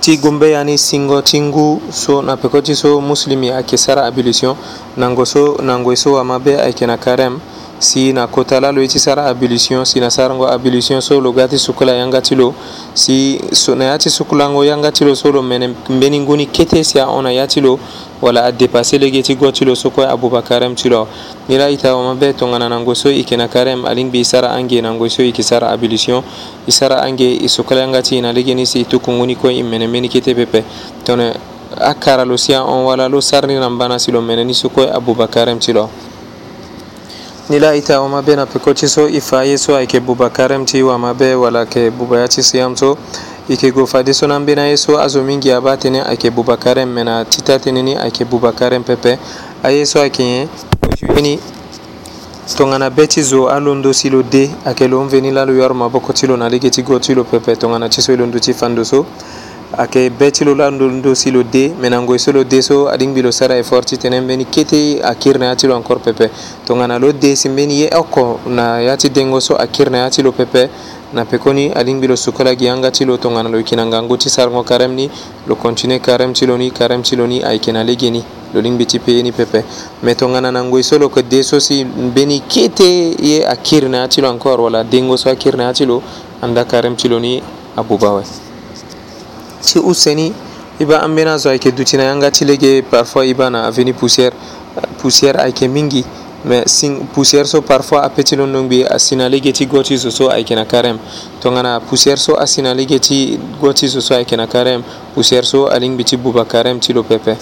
ti 0.00 0.16
gombe 0.18 0.50
yani 0.52 0.78
singo 0.78 1.20
ti 1.22 1.40
ngu 1.40 1.82
so 1.90 2.20
na 2.22 2.36
peko 2.36 2.62
ti 2.62 2.74
so 2.76 3.00
muslimi 3.00 3.50
ayeke 3.50 3.76
sara 3.76 4.06
abolition 4.06 4.54
nango 4.96 5.24
so 5.26 5.56
nango 5.60 5.92
e 5.92 5.96
so 5.96 6.14
wama 6.14 6.38
be 6.38 6.54
ayeke 6.54 6.86
na 6.86 6.96
carême 6.96 7.40
sina 7.82 8.28
kotala 8.30 8.70
lo 8.72 8.80
iti 8.80 8.96
sara 8.96 9.26
abolition 9.26 9.84
sina 9.84 10.08
sarango 10.08 10.46
abolition 10.46 11.00
solo 11.02 11.32
gati 11.34 11.58
sukula 11.58 11.92
yanga 11.92 12.22
ti 12.22 12.34
lo 12.36 12.54
si 12.94 13.36
na 13.76 13.84
ya 13.84 13.98
ti 13.98 14.08
sukulango 14.08 14.64
yanga 14.64 14.88
ti 14.94 15.04
lo 15.04 15.14
solo 15.16 15.42
mene 15.42 15.74
mbeni 15.90 16.20
nguni 16.20 16.46
kete 16.46 16.84
si 16.84 16.98
ahon 17.00 17.26
ya 17.26 17.44
ti 17.48 17.60
lo 17.60 17.78
wala 18.22 18.46
adépassé 18.52 18.98
lege 18.98 19.20
ti 19.22 19.34
go 19.34 19.50
ti 19.50 19.64
lo 19.66 19.74
so 19.74 19.90
kue 19.90 20.06
abubakarem 20.06 20.72
ti 20.78 20.88
lo 20.88 21.06
ni 21.48 21.58
la 21.58 21.68
ita 21.70 21.94
wamabe 21.96 22.32
tongana 22.32 22.68
nango 22.68 22.94
so 22.94 23.10
yeke 23.10 23.36
na 23.36 23.48
karême 23.48 23.84
alingbi 23.84 24.20
e 24.20 24.24
sara 24.24 24.54
ange 24.54 24.80
nango 24.80 25.08
so 25.10 25.22
yeke 25.22 25.42
sara 25.42 25.68
abolition 25.72 26.22
e 26.64 26.70
sara 26.70 27.02
ange 27.02 27.34
e 27.42 27.48
sukula 27.48 27.80
yanga 27.80 28.00
ti 28.00 28.16
e 28.18 28.20
na 28.20 28.32
lege 28.32 28.54
ni 28.54 28.64
si 28.64 28.80
e 28.82 28.84
tuku 28.86 29.10
nguni 29.12 29.34
kue 29.36 29.58
e 29.58 29.62
mene 29.62 29.86
mbeni 29.88 30.08
kete 30.08 30.34
pepe 30.36 30.62
tongana 31.04 31.34
akara 31.82 32.24
lo 32.24 32.36
si 32.36 32.54
ahon 32.54 32.84
wala 32.86 33.08
lo 33.08 33.20
sara 33.20 33.46
ni 33.48 33.54
na 33.58 33.68
mbana 33.68 33.98
si 33.98 34.12
lo 34.12 34.22
mene 34.22 34.44
ni 34.44 34.54
so 34.54 34.68
kue 34.68 34.86
abubakarem 34.88 35.58
ti 35.58 35.72
lo 35.72 35.90
nila 37.52 37.76
ita 37.76 38.00
o 38.00 38.08
mabe 38.08 38.32
na 38.36 38.46
pekoci 38.46 38.88
so 38.88 39.04
i 39.08 39.20
fa 39.20 39.44
ye 39.44 39.58
so 39.58 39.76
ayeke 39.76 40.00
buba 40.00 40.30
karemti 40.30 40.82
wamabe 40.82 41.34
wala 41.34 41.60
yeke 41.60 41.90
buba 41.90 42.18
ya 42.20 42.28
ti 42.28 42.42
siyam 42.42 42.76
so 42.76 42.96
e 43.48 43.52
yeke 43.52 43.70
go 43.70 43.84
fade 43.86 44.14
so 44.14 44.26
na 44.26 44.36
ambeni 44.36 44.60
aye 44.60 44.76
so 44.76 44.96
azo 45.00 45.20
mingi 45.22 45.52
aba 45.52 45.74
tënë 45.76 46.00
ayeke 46.08 46.30
buba 46.32 46.56
karem 46.56 46.88
me 46.94 47.04
na 47.04 47.24
ti 47.28 47.42
ta 47.44 47.56
tënë 47.60 47.82
ni 47.84 47.92
ayeke 47.96 48.24
buba 48.24 48.52
karem 48.56 48.82
pepe 48.84 49.18
aye 49.62 49.84
so 49.86 50.00
ayeke 50.00 50.24
nyen 50.24 50.48
koci 50.80 51.06
wini 51.12 51.38
tongana 52.56 52.88
be 52.90 53.06
ti 53.06 53.22
zo 53.22 53.48
alondo 53.48 53.92
si 53.92 54.08
lo 54.10 54.22
de 54.22 54.48
ayeke 54.64 54.88
lo 54.88 55.04
mveni 55.04 55.30
la 55.30 55.44
lo 55.44 55.52
yɔro 55.52 55.74
maboko 55.74 56.12
ti 56.12 56.26
lo 56.26 56.36
na 56.36 56.48
lege 56.48 56.70
ti 56.70 56.82
go 56.82 56.98
ti 56.98 57.12
lo 57.14 57.24
pepe 57.24 57.56
tongana 57.56 57.88
ti 57.88 58.00
so 58.02 58.12
e 58.12 58.16
lo 58.16 58.24
ndu 58.26 58.38
ti 58.40 58.54
fandu 58.54 58.82
so 58.84 59.04
ake 59.78 60.10
becilo 60.10 60.54
la 60.54 60.70
ndo 60.70 61.14
silo 61.14 61.42
de 61.42 61.72
mena 61.80 62.00
ngoy 62.02 62.18
solo 62.18 62.44
de 62.44 62.60
so 62.62 62.88
adin 62.90 63.14
bilo 63.14 63.30
sara 63.32 63.56
e 63.56 63.62
forti 63.62 63.96
tenen 63.96 64.26
beni 64.26 64.44
kete 64.44 65.00
akirna 65.02 65.46
yatilo 65.46 65.74
encore 65.74 65.98
pepe 66.00 66.28
to 66.66 66.76
ngana 66.76 66.98
lo 66.98 67.10
de 67.12 67.34
simbeni 67.34 67.80
ye 67.80 67.90
oko 67.96 68.40
na 68.46 68.80
yati 68.82 69.08
dengo 69.08 69.40
so 69.40 69.56
akirna 69.56 69.98
yatilo 69.98 70.32
pepe 70.32 70.68
na 71.14 71.24
pekoni 71.24 71.72
adin 71.74 71.98
bilo 72.00 72.16
sukala 72.16 72.54
giyanga 72.54 72.90
tilo 72.90 73.16
to 73.16 73.30
ngana 73.30 73.48
lo 73.48 73.62
kinanga 73.62 74.02
ngoti 74.02 74.28
sarngo 74.28 74.62
karem 74.62 74.92
ni 74.92 75.10
lo 75.46 75.54
continue 75.56 76.00
karem 76.00 76.34
tilo 76.34 76.56
ni 76.58 76.70
karem 76.70 77.02
tilo 77.02 77.26
ni 77.26 77.42
ay 77.42 77.58
kenale 77.58 77.96
geni 77.96 78.22
lo 78.52 78.60
lingbi 78.60 78.84
ti 78.84 78.98
peyeni 78.98 79.32
pepe 79.32 79.64
me 80.02 80.14
to 80.14 80.28
ngana 80.28 80.50
na 80.52 80.62
ngoy 80.62 80.82
so 80.84 80.98
lo 80.98 81.08
ko 81.08 81.22
de 81.22 81.42
so 81.42 81.58
si 81.60 81.82
beni 81.84 82.40
kete 82.46 83.16
ye 83.18 83.40
akirna 83.46 84.04
yatilo 84.04 84.28
encore 84.28 84.60
wala 84.62 84.84
dengo 84.84 85.16
so 85.16 85.30
akirna 85.30 85.64
yatilo 85.72 86.02
anda 86.42 86.62
karem 86.64 86.94
tilo 86.94 87.18
ni 87.18 87.42
abubawe 87.74 88.22
ci 89.64 89.74
useni 89.78 90.32
iba 90.80 91.02
an 91.02 91.14
bena 91.14 91.38
zo 91.38 91.48
ayeke 91.50 91.72
duti 91.72 91.96
na 91.96 92.02
yanga 92.04 92.30
ti 92.30 92.44
lege 92.44 92.82
parfois 92.82 93.30
i 93.30 93.34
ba 93.34 93.48
na 93.50 93.64
aveni 93.66 93.92
poussière 93.92 94.32
poussière 94.98 95.38
ayeke 95.38 95.68
mingi 95.68 96.04
me 96.44 96.62
sin 96.66 96.96
poussière 97.14 97.46
so 97.46 97.60
parfois 97.62 98.02
apeut 98.02 98.24
ti 98.26 98.36
londö 98.36 98.60
ngbi 98.62 98.84
asi 98.84 99.16
na 99.16 99.28
lege 99.28 99.52
ti 99.52 99.66
go 99.66 99.82
ti 99.82 99.96
zo 99.96 100.10
so 100.10 100.28
ayeke 100.30 100.54
na 100.54 100.64
carême 100.64 100.98
tongana 101.40 101.80
poussière 101.80 102.16
so 102.18 102.34
asi 102.36 102.62
na 102.62 102.74
lege 102.74 102.98
ti 102.98 103.38
go 103.60 103.72
ti 103.72 103.86
zo 103.88 104.00
so 104.00 104.14
ayeke 104.14 104.36
na 104.36 104.46
carême 104.46 104.82
poussière 105.16 105.44
so 105.44 105.66
alingbi 105.68 106.04
ti 106.04 106.16
buba 106.16 106.44
carême 106.44 106.80
ti 106.80 106.92
lo 106.92 107.02
pepe 107.02 107.36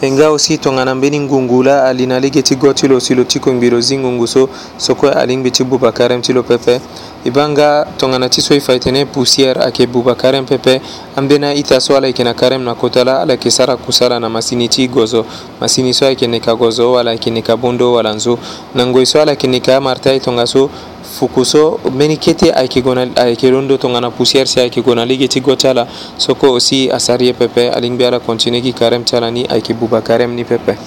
e 0.00 0.10
nga 0.10 0.28
aussi 0.30 0.58
tongana 0.58 0.94
mbeni 0.94 1.20
ngungu 1.20 1.62
la 1.62 1.84
ali 1.84 2.06
na 2.06 2.20
lege 2.20 2.42
ti 2.42 2.56
go 2.56 2.72
ti 2.72 2.88
lo 2.88 3.00
si 3.00 3.14
lo 3.14 3.24
tiko 3.24 3.52
ngbi 3.52 3.70
lo 3.70 3.80
zi 3.80 3.98
ngungu 3.98 4.26
so 4.26 4.48
sokue 4.76 5.12
alingbi 5.12 5.50
ti 5.50 5.64
buba 5.64 5.92
carême 5.92 6.20
ti 6.22 6.32
lo 6.32 6.42
pepe 6.42 6.80
i 7.28 7.30
b'anga 7.30 7.86
tongana 7.98 8.28
ti 8.30 8.40
so 8.40 8.54
i 8.54 8.60
fa 8.60 8.72
e 8.72 8.78
tene 8.78 9.04
poussière 9.04 9.60
ayeke 9.60 9.86
buba 9.86 10.14
karême 10.16 10.46
pepe 10.46 10.80
ambeni 11.16 11.52
ita 11.58 11.78
so 11.80 11.94
ala 11.96 12.06
yeke 12.06 12.24
na 12.24 12.32
karême 12.32 12.64
na 12.64 12.74
kota 12.74 13.04
la 13.04 13.20
ala 13.20 13.32
yeke 13.32 13.50
sara 13.50 13.76
kusala 13.76 14.18
na 14.20 14.28
masini 14.28 14.66
ti 14.68 14.88
gozo 14.88 15.26
masini 15.60 15.92
so 15.92 16.06
ayeke 16.06 16.26
ne 16.26 16.40
ka 16.40 16.54
gozo 16.54 16.92
wala 16.92 17.10
ayeke 17.10 17.30
ne 17.30 17.42
ka 17.42 17.56
bondo 17.56 17.92
wala 17.92 18.14
nzo 18.14 18.38
na 18.74 18.86
ngoi 18.86 19.04
so 19.06 19.20
ala 19.20 19.32
yeke 19.32 19.46
ne 19.48 19.60
ka 19.60 19.76
amarta 19.76 20.12
e 20.12 20.20
tongaso 20.20 20.70
fuku 21.18 21.44
so 21.44 21.78
mbeni 21.92 22.16
kete 22.16 22.50
ayeke 22.54 22.80
go 22.82 22.94
na 22.94 23.04
ayeke 23.16 23.50
londo 23.50 23.76
tongana 23.76 24.08
poussière 24.10 24.46
si 24.48 24.60
ayeke 24.60 24.80
go 24.82 24.94
na 24.94 25.04
lege 25.04 25.28
ti 25.28 25.40
go 25.40 25.54
ti 25.54 25.68
ala 25.68 25.86
so 26.16 26.34
kue 26.34 26.48
aussi 26.48 26.88
asari 26.90 27.26
ye 27.26 27.32
pepe 27.34 27.68
alingbi 27.70 28.04
ala 28.06 28.20
continue 28.20 28.62
gi 28.62 28.72
karême 28.72 29.04
ti 29.04 29.16
ala 29.16 29.28
ni 29.30 29.44
ayeke 29.44 29.74
buba 29.74 30.00
karême 30.00 30.34
ni 30.34 30.44
pepe 30.44 30.78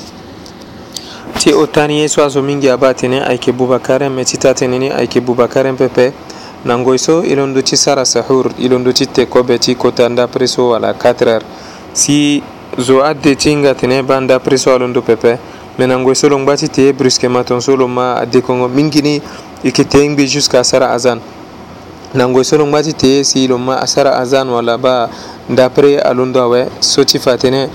ti 1.37 1.53
o 1.53 1.67
tani 1.67 1.99
ye 2.01 2.07
so 2.09 2.23
azo 2.25 2.41
mingi 2.41 2.67
aba 2.69 2.89
atene 2.89 3.21
ayeke 3.21 3.51
buba 3.51 3.77
karême 3.79 4.15
me 4.15 4.25
ti 4.25 4.37
ta 4.37 4.49
atene 4.49 4.79
ni 4.79 4.89
ayeke 4.89 5.21
buba 5.21 5.47
karême 5.47 5.77
pepe 5.77 6.13
nangoy 6.63 6.97
so 6.97 7.23
ilon 7.25 7.57
ti 7.63 7.75
sara 7.75 8.05
sahur 8.05 8.45
ilon 8.59 8.85
ti 8.93 9.05
tekobe 9.05 9.57
ti 9.57 9.73
kota 9.75 10.07
ndapri 10.09 10.47
so 10.47 10.69
wala 10.69 10.93
4 10.93 11.25
heures 11.25 11.43
si 11.93 12.43
zo 12.77 13.01
ade 13.03 13.35
ti 13.35 13.53
nga 13.57 13.73
tene 13.73 14.03
ba 14.03 14.19
ndapri 14.21 14.57
so 14.59 14.73
alon 14.75 14.93
du 14.93 15.01
pepe 15.01 15.39
me 15.79 15.85
nangoy 15.87 16.13
so 16.13 16.29
lo 16.29 16.37
ngba 16.37 16.53
ti 16.57 16.69
teye 16.69 16.93
brusquement 16.93 17.43
tonso 17.47 17.75
lo 17.75 17.87
ma 17.87 18.13
adekongo 18.21 18.67
mingi 18.67 19.01
ni 19.01 19.15
e 19.17 19.21
yeke 19.63 19.83
teye 19.85 20.09
ngbi 20.09 20.27
jusqu'à 20.27 20.63
sara 20.63 20.93
azan 20.93 21.19
nangoy 22.13 22.43
so 22.43 22.57
lo 22.57 22.65
ngba 22.67 22.81
ti 22.83 22.93
teye 22.93 23.23
si 23.23 23.47
lo 23.47 23.57
ma 23.57 23.81
asara 23.81 24.21
azan 24.21 24.45
wala 24.49 24.77
ba 24.77 25.09
ndapri 25.49 25.97
alon 25.97 26.31
du 26.31 26.39
awe 26.39 26.69
so 26.79 27.03
ti 27.03 27.17
fa 27.17 27.33
tënë 27.41 27.67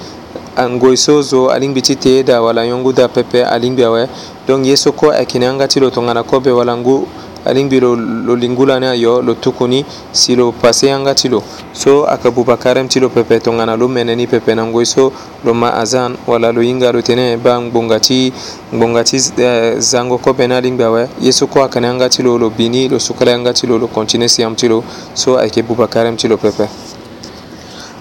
angoi 0.56 0.96
so 0.96 1.20
zo 1.22 1.50
alingbi 1.50 1.82
ti 1.82 1.96
teye 1.98 2.22
da 2.22 2.38
wala 2.38 2.62
yongu 2.62 2.92
da 2.92 3.08
pepe 3.08 3.42
alingbi 3.42 3.82
awe 3.84 4.06
donc 4.46 4.64
ye 4.66 4.76
so 4.76 4.92
kue 4.92 5.10
ayeke 5.10 5.38
na 5.38 5.46
yanga 5.50 5.66
ti 5.66 5.80
lo 5.80 5.90
tongana 5.90 6.22
kobe 6.22 6.52
wala 6.54 6.76
ngu 6.76 7.02
alingbi 7.46 7.80
lo 7.80 8.34
lingulani 8.36 8.86
ayo 8.86 9.22
lo 9.22 9.34
tukuni 9.34 9.86
si 10.12 10.34
lo 10.34 10.52
paseyanga 10.52 11.14
ti 11.14 11.28
lo 11.28 11.42
so 11.72 12.02
ayeke 12.06 12.30
bubakarem 12.34 12.88
ti 12.88 12.98
lo 13.00 13.08
pepe 13.08 13.38
tongana 13.40 13.76
lo 13.76 13.88
mene 13.88 14.16
ni 14.16 14.26
pepe 14.26 14.54
na 14.54 14.66
ngoi 14.66 14.86
so 14.86 15.12
lo 15.44 15.54
ma 15.54 15.70
azan 15.78 16.16
wala 16.26 16.50
lo 16.52 16.60
hinga 16.60 16.90
lo 16.92 17.00
tene 17.00 17.36
ba 17.38 17.60
ngbonga 17.60 18.00
ti 18.00 18.32
ngbonga 18.74 19.04
ti 19.04 19.16
eh, 19.38 19.78
zango 19.80 20.18
kobe 20.18 20.46
ni 20.48 20.54
alingbi 20.54 20.82
awe 20.82 21.08
ye 21.20 21.32
so 21.32 21.46
kue 21.46 21.62
ayeke 21.62 21.80
na 21.80 21.86
yanga 21.88 22.08
ti 22.10 22.22
lo 22.22 22.36
lo 22.38 22.50
bini 22.50 22.88
lo 22.88 22.98
sukala 22.98 23.30
yanga 23.30 23.52
ti 23.54 23.66
lo 23.66 23.78
lo 23.78 23.86
kontine 23.86 24.28
siam 24.28 24.56
ti 24.56 24.66
lo 24.68 24.82
so 25.14 25.38
ayeke 25.38 25.62
bubakarem 25.62 26.16
ti 26.18 26.26
lo 26.28 26.36
pepe 26.36 26.66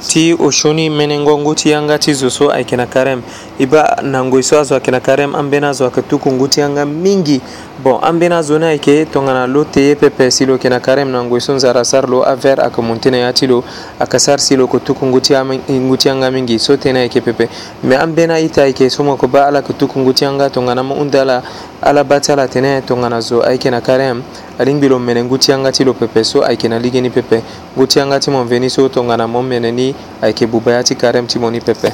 ti 0.08 0.34
oshoni 0.34 0.90
mene 0.90 1.20
ngongu 1.22 1.54
ti 1.56 1.70
yanga 1.70 2.00
ti 2.00 2.14
zo 2.14 2.30
so 2.30 2.50
ayeke 2.50 2.76
na 2.76 2.86
karem 2.86 3.22
i 3.58 3.66
ba 3.66 3.96
nango 4.04 4.42
so 4.44 4.60
azo 4.60 4.76
ayeke 4.76 4.92
na 4.92 5.00
karême 5.00 5.34
ambeni 5.38 5.66
azo 5.66 5.86
ayeke 5.86 6.02
tuku 6.02 6.32
ngu 6.32 6.48
ti 6.48 6.60
yanga 6.60 6.86
mingi 6.86 7.40
bon 7.84 8.00
ambeni 8.02 8.36
azo 8.36 8.60
ni 8.60 8.66
ayeke 8.66 8.92
ye 8.92 9.06
tongana 9.06 9.48
lo 9.48 9.64
te 9.64 9.82
ye 9.82 9.96
pepe 9.96 10.30
si 10.32 10.46
lo 10.46 10.54
yeke 10.54 10.70
na 10.70 10.80
karême 10.80 11.12
na 11.12 11.24
ngoi 11.24 11.40
so 11.42 11.54
nzara 11.54 11.86
sara 11.86 12.06
lo 12.08 12.22
avert 12.28 12.60
ayeke 12.60 12.82
monte 12.82 13.10
na 13.12 13.18
ya 13.18 13.34
ti 13.34 13.48
lo 13.48 13.64
ayeke 14.00 14.20
sara 14.20 14.38
si 14.40 14.56
lo 14.58 14.66
yeke 14.66 14.80
tuku 14.80 15.06
ngu 15.06 15.20
ti 15.22 16.06
yanga 16.08 16.32
mingi 16.32 16.60
so 16.60 16.76
tënë 16.76 16.98
ayeke 16.98 17.22
pepe 17.22 17.48
me 17.84 17.96
ambeni 17.96 18.34
aita 18.34 18.62
ayeke 18.64 18.90
so 18.90 19.04
mo 19.04 19.12
yeke 19.16 19.28
ba 19.28 19.46
ala 19.48 19.60
yeke 19.60 19.74
tuku 19.74 20.00
ngu 20.00 20.14
ti 20.14 20.26
yanga 20.26 20.50
tongana 20.50 20.84
mu 20.84 20.96
hunda 20.96 21.22
ala 21.22 21.42
ala 21.82 22.04
ba 22.04 22.20
ti 22.20 22.32
ala 22.34 22.48
tene 22.48 22.82
tongana 22.84 23.22
zo 23.22 23.40
ayeke 23.42 23.70
na 23.72 23.80
karême 23.80 24.22
alingbi 24.60 24.88
lo 24.90 25.00
mene 25.00 25.24
ngu 25.24 25.38
ti 25.38 25.52
yanga 25.52 25.72
ti 25.72 25.84
lo 25.86 25.94
pepe 25.94 26.24
so 26.26 26.44
ayeke 26.44 26.68
na 26.68 26.78
ligi 26.78 27.00
ni 27.02 27.10
pepe 27.10 27.40
ngu 27.78 27.88
ti 27.88 28.00
yanga 28.00 28.20
ti 28.20 28.30
mo 28.32 28.44
mveni 28.44 28.70
so 28.70 28.90
tongana 28.90 29.28
mo 29.28 29.42
mene 29.42 29.72
ni 29.72 29.96
ayeke 30.22 30.44
buba 30.46 30.74
ya 30.74 30.84
ti 30.84 30.96
karême 30.96 31.28
ti 31.28 31.40
mo 31.40 31.50
ni 31.50 31.62
pepe 31.62 31.94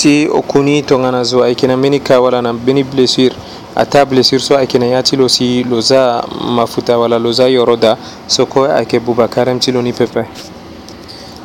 ti 0.00 0.26
o 0.32 0.40
kuni 0.40 0.82
tongana 0.82 1.22
zo 1.24 1.42
ayeke 1.44 1.66
na 1.68 1.76
mbeni 1.76 2.00
ka 2.00 2.20
wala 2.20 2.40
na 2.42 2.52
mbeni 2.56 2.84
blessure 2.84 3.34
ata 3.76 4.06
blessure 4.06 4.40
so 4.42 4.56
ayeke 4.56 4.78
na 4.80 4.86
ya 4.86 5.02
ti 5.02 5.12
lo 5.16 5.28
si 5.28 5.60
lo 5.68 5.80
za 5.84 6.24
mafuta 6.40 6.96
wala 6.98 7.18
lo 7.18 7.32
za 7.32 7.48
yoroda 7.48 7.98
so 8.26 8.46
kue 8.46 8.72
ayeke 8.72 8.98
buba 9.00 9.28
karême 9.28 9.60
ti 9.60 9.72
lo 9.72 9.82
ni 9.84 9.92
pepe 9.92 10.24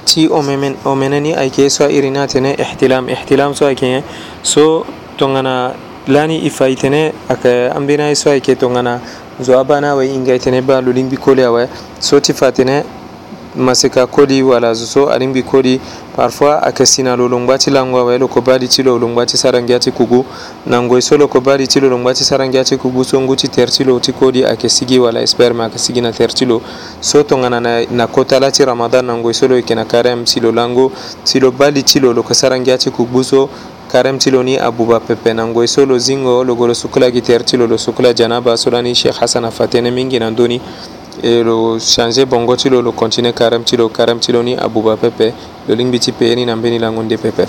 ti 0.06 0.30
o 0.32 0.42
mene 0.42 0.76
o 0.86 0.96
mene 0.96 1.20
ni 1.20 1.34
ayeke 1.36 1.62
ye 1.62 1.70
so 1.70 1.84
airi 1.84 2.10
ni 2.12 2.18
atene 2.18 2.56
ihtilam 2.56 3.10
ihtilam 3.10 3.52
so 3.54 3.66
ayeke 3.68 3.86
ye 3.88 4.04
so 4.42 4.86
tongana 5.18 5.76
laa 6.08 6.28
ni 6.28 6.40
e 6.46 6.50
fa 6.50 6.68
e 6.70 6.76
tene 6.76 7.12
ayeke 7.28 7.68
ambeni 7.76 8.04
aye 8.04 8.16
so 8.16 8.30
ayeke 8.32 8.56
tongana 8.56 9.02
zo 9.42 9.60
abâ 9.60 9.82
ni 9.82 9.88
awe 9.88 10.08
hinga 10.08 10.34
e 10.34 10.40
tene 10.40 10.62
ba 10.62 10.80
lo 10.82 10.92
lingbi 10.92 11.18
kole 11.18 11.44
awe 11.46 11.68
so 12.00 12.20
ti 12.20 12.32
fa 12.34 12.52
tene 12.52 12.84
masika 13.58 14.08
kodi 14.08 14.44
wala 14.44 14.74
zo 14.74 15.10
alimbi 15.10 15.44
kodi 15.44 15.80
parfois 16.16 16.62
ayeke 16.64 16.86
si 16.86 17.04
na 17.04 17.16
lo 17.16 17.28
longba 17.28 17.58
ti 17.58 17.72
lango 17.72 17.98
awe 17.98 18.18
lo 18.18 18.28
koba 18.28 18.58
li 18.58 18.68
ti 18.68 18.84
lo 18.84 19.00
longba 19.00 19.26
ti 19.26 19.38
sara 19.38 19.62
ngia 19.62 19.80
ti 19.80 19.92
kugu 19.92 20.26
na 20.68 20.82
ngoi 20.82 21.02
so 21.02 21.18
lo 21.18 21.28
koba 21.28 21.56
li 21.58 21.68
ti 21.68 21.80
lo 21.80 21.88
longba 21.90 22.14
ti 22.14 22.24
sara 22.24 22.48
ngia 22.48 22.64
ti 22.64 22.76
kugu 22.78 23.04
so 23.04 23.20
ngu 23.22 23.36
ti 23.36 23.48
tere 23.48 23.72
ti 23.72 23.84
lo 23.84 24.00
ti 24.00 24.12
kodi 24.12 24.44
ayeke 24.46 24.70
sigi 24.70 25.00
wala 25.00 25.22
espere 25.22 25.54
me 25.54 25.64
ayeke 25.64 25.78
sigi 25.80 26.02
na 26.02 26.12
tere 26.12 26.34
ti 26.34 26.46
lo 26.46 26.62
so 27.00 27.24
tongana 27.24 27.60
na, 27.62 27.84
na 27.92 28.08
kota 28.08 28.40
la 28.40 28.52
ti 28.52 28.64
ramadan 28.66 29.06
na 29.06 29.16
ngoi 29.16 29.34
so 29.34 29.48
lo 29.48 29.56
yeke 29.56 29.76
na 29.76 29.86
karême 29.86 30.26
si 30.28 30.40
lo 30.40 30.52
lango 30.52 30.92
si 31.24 31.40
lo 31.40 31.52
ba 31.52 31.70
li 31.72 31.84
ti 31.84 32.00
lo 32.00 32.12
lo 32.14 32.22
yeke 32.22 32.34
sara 32.36 32.60
ngia 32.60 32.78
ti 32.78 32.92
kugu 32.92 33.24
so 33.24 33.48
karême 33.92 34.18
ti 34.20 34.32
lo 34.32 34.44
ni 34.44 34.58
abuba 34.60 35.00
pepe 35.00 35.34
na 35.34 35.46
ngoi 35.48 35.68
so 35.68 35.86
lo 35.86 35.98
zingo 36.00 36.44
lo 36.44 36.56
go 36.56 36.68
lo 36.68 36.74
sukula 36.76 37.10
gi 37.12 37.22
tere 37.22 37.44
ti 37.44 37.56
lo 37.58 37.68
lo 37.68 37.78
sukula 37.78 38.12
janaba 38.14 38.56
so 38.58 38.70
lani 38.70 38.96
sheikh 38.96 39.16
hasana 39.16 39.52
fatene 39.52 39.92
mingi 39.92 40.20
na 40.20 40.30
ndöni 40.32 40.60
e 41.22 41.42
lo 41.44 41.78
changer 41.80 42.26
bongo 42.26 42.56
ti 42.56 42.70
lo 42.70 42.82
lo 42.82 42.92
continue 42.92 43.34
carême 43.34 43.64
ti 43.64 43.76
lo 43.78 43.90
carême 43.90 44.20
ti 44.20 44.32
lo 44.32 44.42
ni 44.44 44.54
abuba 44.56 44.98
pepe 44.98 45.34
lo 45.68 45.74
lingbi 45.76 46.00
ti 46.00 46.12
peni 46.12 46.44
na 46.46 46.56
mbeni 46.56 46.80
lango 46.80 47.04
nde 47.04 47.18
pepe 47.18 47.48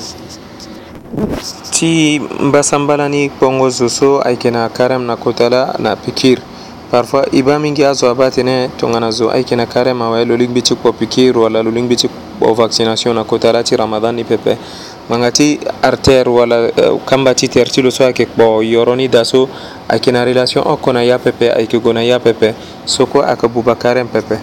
ti 1.73 2.21
mbasa 2.41 2.79
mbala 2.79 3.09
ni 3.09 3.29
kpongo 3.29 3.71
zo 3.71 3.89
so 3.89 4.21
ayeke 4.23 4.51
na 4.51 4.69
carême 4.69 5.05
na 5.07 5.17
kota 5.17 5.49
la 5.49 5.75
na 5.79 5.97
pikir 5.97 6.39
parfois 6.91 7.27
e 7.33 7.43
ba 7.43 7.59
mingi 7.59 7.83
azo 7.85 8.07
abâ 8.09 8.29
tënë 8.31 8.71
tongana 8.79 9.11
zo 9.11 9.31
ayeke 9.31 9.57
na 9.57 9.67
carême 9.67 10.03
awe 10.03 10.25
lo 10.25 10.37
lingbi 10.37 10.63
ti 10.63 10.75
kpo 10.75 10.93
pikir 10.93 11.35
wala 11.39 11.63
lo 11.63 11.71
lingbi 11.71 11.97
ti 11.97 12.09
kpo 12.09 12.55
vaccination 12.55 13.15
na 13.15 13.25
kota 13.25 13.53
la 13.53 13.63
ti 13.65 13.77
ramadan 13.77 14.15
ni 14.15 14.23
pepe 14.25 14.57
manga 15.09 15.31
ti 15.31 15.59
artɛrɛ 15.83 16.29
wala 16.29 16.57
euh, 16.77 16.99
kamba 17.07 17.33
ti 17.35 17.47
tɛrɛ 17.47 17.71
ti 17.71 17.81
lo 17.81 17.91
so 17.91 18.03
ayeke 18.05 18.27
kpo 18.35 18.61
yoroni 18.63 19.09
da 19.09 19.23
so 19.23 19.49
ayeke 19.89 20.11
na 20.11 20.23
relation 20.25 20.63
oko 20.67 20.93
na 20.93 21.01
ya 21.01 21.19
pepe 21.19 21.47
ayeke 21.51 21.79
go 21.83 21.93
na 21.93 22.01
ya 22.01 22.19
pepe 22.19 22.55
so 22.85 23.07
kue 23.07 23.23
ayeke 23.23 23.47
bubakare 23.47 24.03
pepe 24.05 24.35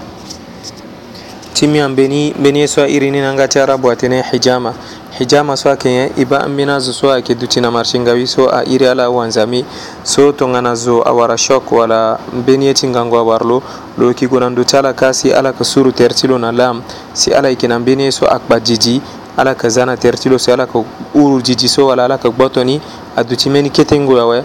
ti 1.53 1.67
mi 1.67 1.79
ambeni 1.79 2.31
mbeni 2.39 2.59
ye 2.59 2.67
so 2.67 2.81
airi 2.85 3.11
ni 3.11 3.19
na 3.19 3.33
nga 3.33 3.47
ti 3.47 3.59
arabu 3.59 3.89
atene 3.91 4.23
hijama 4.31 4.73
hijama 5.19 5.57
so 5.57 5.67
ayeke 5.69 5.89
nyen 5.91 6.09
e 6.15 6.23
ba 6.23 6.39
ambeni 6.39 6.71
azo 6.71 6.93
so 6.93 7.09
ayeke 7.11 7.35
duti 7.35 7.59
na 7.59 7.69
marché 7.69 7.99
ngabi 7.99 8.25
so 8.25 8.47
airi 8.47 8.87
ala 8.89 9.07
awanzami 9.11 9.65
so 10.03 10.31
tongana 10.31 10.73
zo 10.77 11.03
awara 11.05 11.35
shok 11.35 11.71
wala 11.73 12.17
mbeni 12.31 12.65
ye 12.67 12.73
ti 12.73 12.87
ngangu 12.87 13.17
awara 13.17 13.43
lo 13.45 13.61
lo 13.97 14.07
yeke 14.07 14.27
go 14.29 14.39
na 14.39 14.47
ndö 14.49 14.63
ti 14.63 14.77
ala 14.77 14.93
ka 14.95 15.11
si 15.11 15.29
ala 15.29 15.49
yeke 15.51 15.63
suru 15.65 15.91
tere 15.91 16.13
ti 16.15 16.25
lo 16.25 16.37
na 16.37 16.51
lam 16.51 16.81
si 17.13 17.33
ala 17.33 17.49
yeke 17.49 17.67
na 17.67 17.77
mbeni 17.79 18.03
ye 18.05 18.11
so 18.11 18.25
akpa 18.27 18.59
didi 18.63 19.01
ala 19.37 19.55
ka 19.55 19.69
za 19.69 19.85
na 19.85 19.97
tertilo 19.97 20.37
so 20.39 20.53
ala 20.53 20.65
ka 20.69 20.77
uru 21.15 21.41
didi 21.41 21.67
so 21.67 21.87
wala 21.89 22.05
ala 22.05 22.17
ka 22.17 22.29
gboto 22.29 22.61
ni 22.63 22.81
adu 23.17 23.35
ti 23.35 23.49
mbeni 23.49 23.69
ketengu 23.69 24.19
awe 24.19 24.43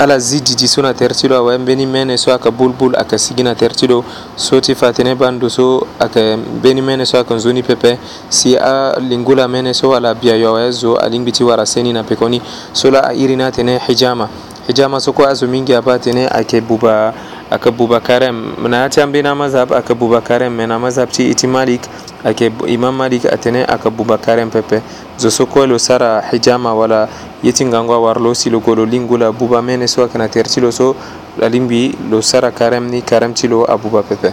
ala 0.00 0.16
zi 0.18 0.40
didi 0.40 0.68
so 0.68 0.80
na 0.82 0.94
tere 0.96 1.12
ti 1.14 1.28
lo 1.28 1.36
awe 1.36 1.58
mbeni 1.58 1.84
mene 1.86 2.16
so 2.16 2.32
ayeke 2.32 2.50
bulbul 2.50 2.96
ayeke 2.96 3.18
sigi 3.18 3.42
na 3.42 3.54
tere 3.54 3.74
ti 3.76 3.86
lo 3.86 4.00
so 4.36 4.56
ti 4.60 4.72
fa 4.74 4.88
tënë 4.96 5.12
bandu 5.20 5.50
so 5.52 5.84
ayeke 6.00 6.36
mbeni 6.56 6.80
mene 6.80 7.04
so 7.04 7.18
ayeke 7.20 7.34
nzoni 7.36 7.62
pepe 7.62 7.98
si 8.28 8.56
alingbi 8.56 9.34
la 9.34 9.48
mene 9.48 9.74
so 9.74 9.90
wala 9.92 10.10
abia 10.10 10.36
yo 10.40 10.56
awe 10.56 10.72
zo 10.72 10.96
alingbi 10.96 11.32
ti 11.32 11.44
wara 11.44 11.66
seni 11.66 11.92
na 11.92 12.02
pekoni 12.02 12.40
so 12.72 12.90
la 12.90 13.04
airi 13.12 13.36
ni 13.36 13.42
atene 13.42 13.78
hijama 13.86 14.28
hijama 14.66 15.00
so 15.00 15.12
kue 15.12 15.26
azo 15.28 15.46
mingi 15.46 15.74
aba 15.74 15.94
atene 15.94 16.28
ayeke 16.32 16.60
buba 16.60 17.12
aka 17.50 17.70
bubakarem 17.74 18.54
mana 18.62 18.84
acham 18.86 19.10
bina 19.10 19.34
mazhab 19.34 19.72
aka 19.74 19.90
bubakarem 19.94 20.54
mena 20.54 20.78
mazhab 20.78 21.10
ci 21.10 21.30
iti 21.34 21.46
malik 21.50 21.82
ake 22.22 22.50
imam 22.70 22.94
malik 22.94 23.26
atene 23.26 23.66
aka 23.66 23.90
bubakarem 23.90 24.46
pepe 24.48 24.80
zo 25.18 25.28
so 25.30 25.46
kolo 25.50 25.74
sara 25.76 26.22
hijama 26.30 26.70
wala 26.72 27.08
yetingangwa 27.42 27.98
war 27.98 28.22
lo 28.22 28.32
silo 28.38 28.60
golo 28.62 28.86
lingula 28.86 29.32
buba 29.34 29.58
mene 29.62 29.88
so 29.90 30.04
akana 30.06 30.28
tercilo 30.30 30.70
so 30.72 30.94
lalimbi 31.42 31.90
lo 32.08 32.20
sara 32.22 32.52
karem 32.54 32.86
ni 32.88 33.02
karem 33.02 33.34
cilo 33.34 33.66
abuba 33.66 34.06
pepe 34.06 34.30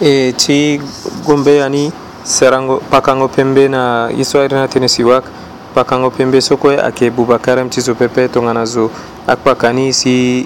e 0.00 0.34
ci 0.36 0.76
gombe 1.24 1.56
yani 1.56 1.88
sarango 2.22 2.82
pakango 2.92 3.28
pembe 3.32 3.64
na 3.68 4.08
histoire 4.12 4.52
na 4.52 4.68
tene 4.68 4.88
siwak 4.92 5.24
pakango 5.72 6.10
pembe 6.12 6.36
so 6.44 6.56
koye 6.60 6.76
ake 6.76 7.08
bubakarem 7.10 7.70
ci 7.72 7.80
zo 7.80 7.94
pepe 7.96 8.28
tongana 8.28 8.66
zo 8.68 8.90
akpakani 9.26 9.88
si 9.96 10.44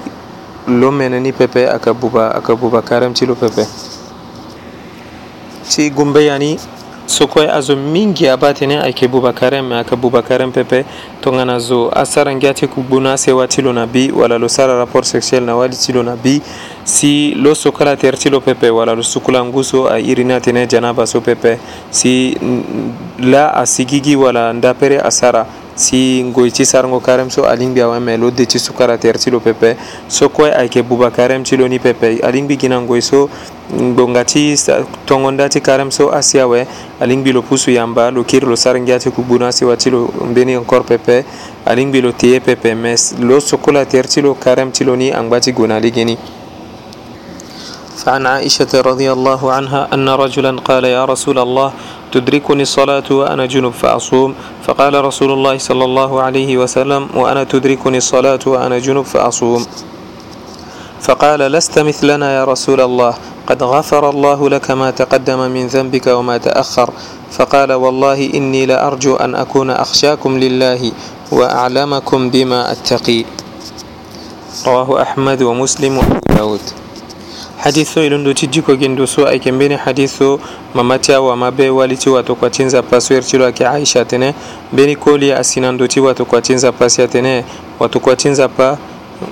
lomenani 0.66 1.32
pepe 1.32 1.68
akabuba 1.68 2.34
akabuba 2.34 2.82
karamcilu 2.82 3.36
pepe 3.36 3.66
si 5.62 5.90
gumbe 5.90 6.24
yani 6.24 6.56
sokoy 7.06 7.48
azo 7.50 7.76
mingi 7.76 8.28
abatene 8.28 8.80
ayeke 8.80 9.08
bubakarem 9.08 9.66
me 9.68 9.74
ayeke 9.74 9.96
bubakarem 9.96 10.52
pepe 10.52 10.84
tongana 11.20 11.58
zo 11.58 11.90
asara 11.94 12.34
ngia 12.34 12.54
ti 12.54 12.66
kubu 12.66 13.00
na 13.00 13.12
asewa 13.12 13.48
ti 13.48 13.62
lo 13.62 13.72
na 13.72 13.86
bi 13.86 14.08
wala 14.10 14.38
lo 14.38 14.48
sara 14.48 14.76
rapport 14.78 15.04
sexuel 15.04 15.42
na 15.44 15.56
wali 15.56 15.76
ti 15.76 15.92
lo 15.92 16.02
na 16.02 16.16
bi 16.16 16.40
si 16.84 17.34
lo 17.34 17.54
soko 17.54 17.84
ala 17.84 17.96
tere 17.96 18.16
ti 18.16 18.30
lo 18.30 18.40
pepe 18.40 18.70
wala 18.70 18.94
lo 18.94 19.02
sukulangu 19.02 19.64
so 19.64 19.84
airi 19.88 20.24
ni 20.24 20.32
atene 20.32 20.66
janaba 20.66 21.06
so 21.06 21.20
pepe 21.20 21.58
si 21.90 22.36
la 23.20 23.52
asigi 23.54 24.00
gi 24.00 24.14
wala 24.16 24.52
ndapere 24.52 24.96
asara 25.00 25.46
si 25.74 26.22
ngoy 26.22 26.54
ti 26.54 26.62
sarngo 26.64 27.02
karem 27.02 27.26
so 27.34 27.46
alingbi 27.50 27.82
aweme 27.82 28.14
lo 28.16 28.30
de 28.30 28.46
ti 28.46 28.58
sukara 28.62 28.94
tere 28.96 29.18
er 29.18 29.18
ti 29.18 29.30
lo 29.30 29.40
pepe 29.42 29.74
so 30.06 30.28
kue 30.30 30.46
ayeke 30.54 30.82
buba 30.86 31.10
karem 31.10 31.42
ti 31.42 31.56
lo 31.58 31.66
ni 31.66 31.78
pepe 31.82 32.20
alingbi 32.22 32.54
gi 32.56 32.68
na 32.70 32.78
ngoi 32.78 33.02
so 33.02 33.26
ngbonga 33.74 34.22
ti 34.24 34.54
tongonda 35.04 35.48
ti 35.50 35.58
karem 35.60 35.90
so 35.90 36.10
asi 36.14 36.38
awe 36.38 36.66
alingbi 37.02 37.32
lo 37.34 37.42
pusu 37.42 37.70
yamba 37.74 38.10
lo 38.14 38.22
kiri 38.22 38.46
lo 38.46 38.54
sara 38.54 38.78
ngia 38.78 38.98
ti 39.02 39.10
kubu 39.10 39.34
na 39.36 39.48
asi 39.50 39.64
wa 39.66 39.74
ti 39.74 39.90
lo 39.90 40.06
mbeni 40.30 40.54
encore 40.54 40.84
pepe 40.86 41.24
alingbi 41.66 41.98
lo 42.00 42.12
te 42.14 42.38
ye 42.38 42.40
pepe 42.40 42.74
me 42.74 42.94
lo 43.18 43.40
sokola 43.42 43.82
tere 43.84 44.06
er 44.06 44.08
ti 44.08 44.20
lo 44.22 44.34
karem 44.38 44.70
ti 44.70 44.84
lo 44.86 44.94
ni 44.94 45.10
angba 45.10 45.40
ti 45.42 45.50
gue 45.50 45.66
na 45.66 45.78
ligi 45.82 46.04
ni 46.04 46.16
فعن 48.04 48.26
عائشة 48.26 48.74
رضي 48.84 49.06
الله 49.12 49.40
عنها 49.52 49.86
أن 49.94 50.04
رجلا 50.08 50.60
قال 50.66 50.84
يا 50.84 51.04
رسول 51.06 51.38
الله 51.38 51.72
تدركني 52.14 52.62
الصلاة 52.62 53.04
وأنا 53.10 53.46
جنب 53.50 53.72
فأصوم 53.74 54.34
فقال 54.62 54.94
رسول 55.04 55.30
الله 55.34 55.58
صلى 55.58 55.84
الله 55.84 56.10
عليه 56.22 56.58
وسلم 56.62 57.08
وأنا 57.14 57.42
تدركني 57.44 57.98
الصلاة 57.98 58.38
وأنا 58.46 58.78
جنب 58.78 59.02
فأصوم 59.02 59.66
فقال 61.02 61.40
لست 61.42 61.78
مثلنا 61.78 62.38
يا 62.38 62.42
رسول 62.46 62.80
الله 62.80 63.12
قد 63.50 63.62
غفر 63.62 64.04
الله 64.10 64.40
لك 64.48 64.70
ما 64.70 64.90
تقدم 64.94 65.50
من 65.50 65.66
ذنبك 65.66 66.06
وما 66.06 66.36
تأخر 66.38 66.88
فقال 67.34 67.72
والله 67.72 68.30
إني 68.38 68.62
لأرجو 68.66 69.16
أن 69.18 69.34
أكون 69.34 69.70
أخشاكم 69.70 70.32
لله 70.38 70.80
وأعلمكم 71.34 72.20
بما 72.30 72.72
أتقي 72.72 73.24
رواه 74.66 75.02
أحمد 75.02 75.42
ومسلم 75.42 75.94
وأبو 75.98 76.18
داود 76.38 76.83
hadiso 77.64 78.04
ilundo 78.04 78.34
ti 78.34 78.46
jiko 78.46 78.76
kendo 78.76 79.06
so 79.06 79.26
ay 79.26 79.38
kembeni 79.38 79.76
hadiso 79.76 80.38
mamatiya 80.74 81.20
wama 81.20 81.50
be 81.50 81.70
wali 81.70 81.96
ti 81.96 82.10
wato 82.10 82.34
kwatinza 82.34 82.82
pasuer 82.82 83.22
tilo 83.24 83.46
ake 83.46 83.66
aisha 83.66 84.04
tene 84.04 84.34
beni 84.72 84.96
koliya 84.96 85.42
ndo 85.72 85.86
ti 85.88 86.00
wato 86.00 86.24
kwatinza 86.24 86.72
pasiya 86.72 87.08
tene 87.08 87.42
wato 87.80 88.00
kwatinza 88.00 88.48
pa 88.48 88.76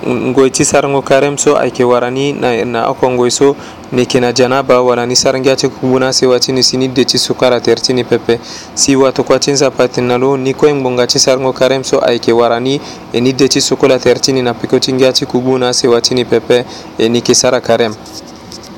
ngoy 0.07 0.49
ti 0.49 0.65
sarngo 0.65 1.01
karem 1.01 1.37
so 1.37 1.57
ayeke 1.59 1.83
wara 1.83 2.09
ni 2.11 2.33
na, 2.33 2.65
na 2.65 2.87
oko 2.87 3.11
ngoi 3.11 3.31
so 3.31 3.55
ni 3.91 4.07
na 4.21 4.31
janaba 4.33 4.81
wala 4.81 5.05
ni 5.05 5.15
sarngi 5.15 5.55
ti 5.55 5.67
kubuna 5.67 6.13
sewa 6.13 6.39
ti 6.39 6.51
ni 6.51 6.63
si 6.63 6.77
ni 6.77 6.87
de 6.87 7.05
ti 7.05 7.17
sukara 7.17 7.59
tere 7.59 7.81
ti 7.81 7.93
ni 7.93 8.03
pepe 8.03 8.39
si 8.73 8.95
watokua 8.95 9.39
ti 9.39 9.51
nzapa 9.51 9.87
tene 9.87 10.07
na 10.07 10.17
lo 10.17 10.37
ni 10.37 10.53
kue 10.53 10.73
ngbonga 10.73 11.07
ti 11.07 11.19
sarngo 11.19 11.53
karem 11.53 11.83
so 11.83 11.99
ayeke 12.01 12.33
wara 12.33 12.59
ni 12.59 12.81
e 13.13 13.21
ni 13.21 13.33
de 13.33 13.47
ti 13.47 13.61
sokola 13.61 13.99
tere 13.99 14.19
ti 14.19 14.33
ni 14.33 14.41
na 14.41 14.53
piko 14.53 14.79
ti 14.79 14.93
ngia 14.93 15.13
ti 15.13 15.25
kubu 15.25 15.57
na 15.57 15.73
sewa 15.73 16.01
ti 16.01 16.13
ni 16.15 16.25
pepe 16.25 16.65
e 16.97 17.09
ni 17.09 17.21
sara 17.35 17.61
karem 17.61 17.93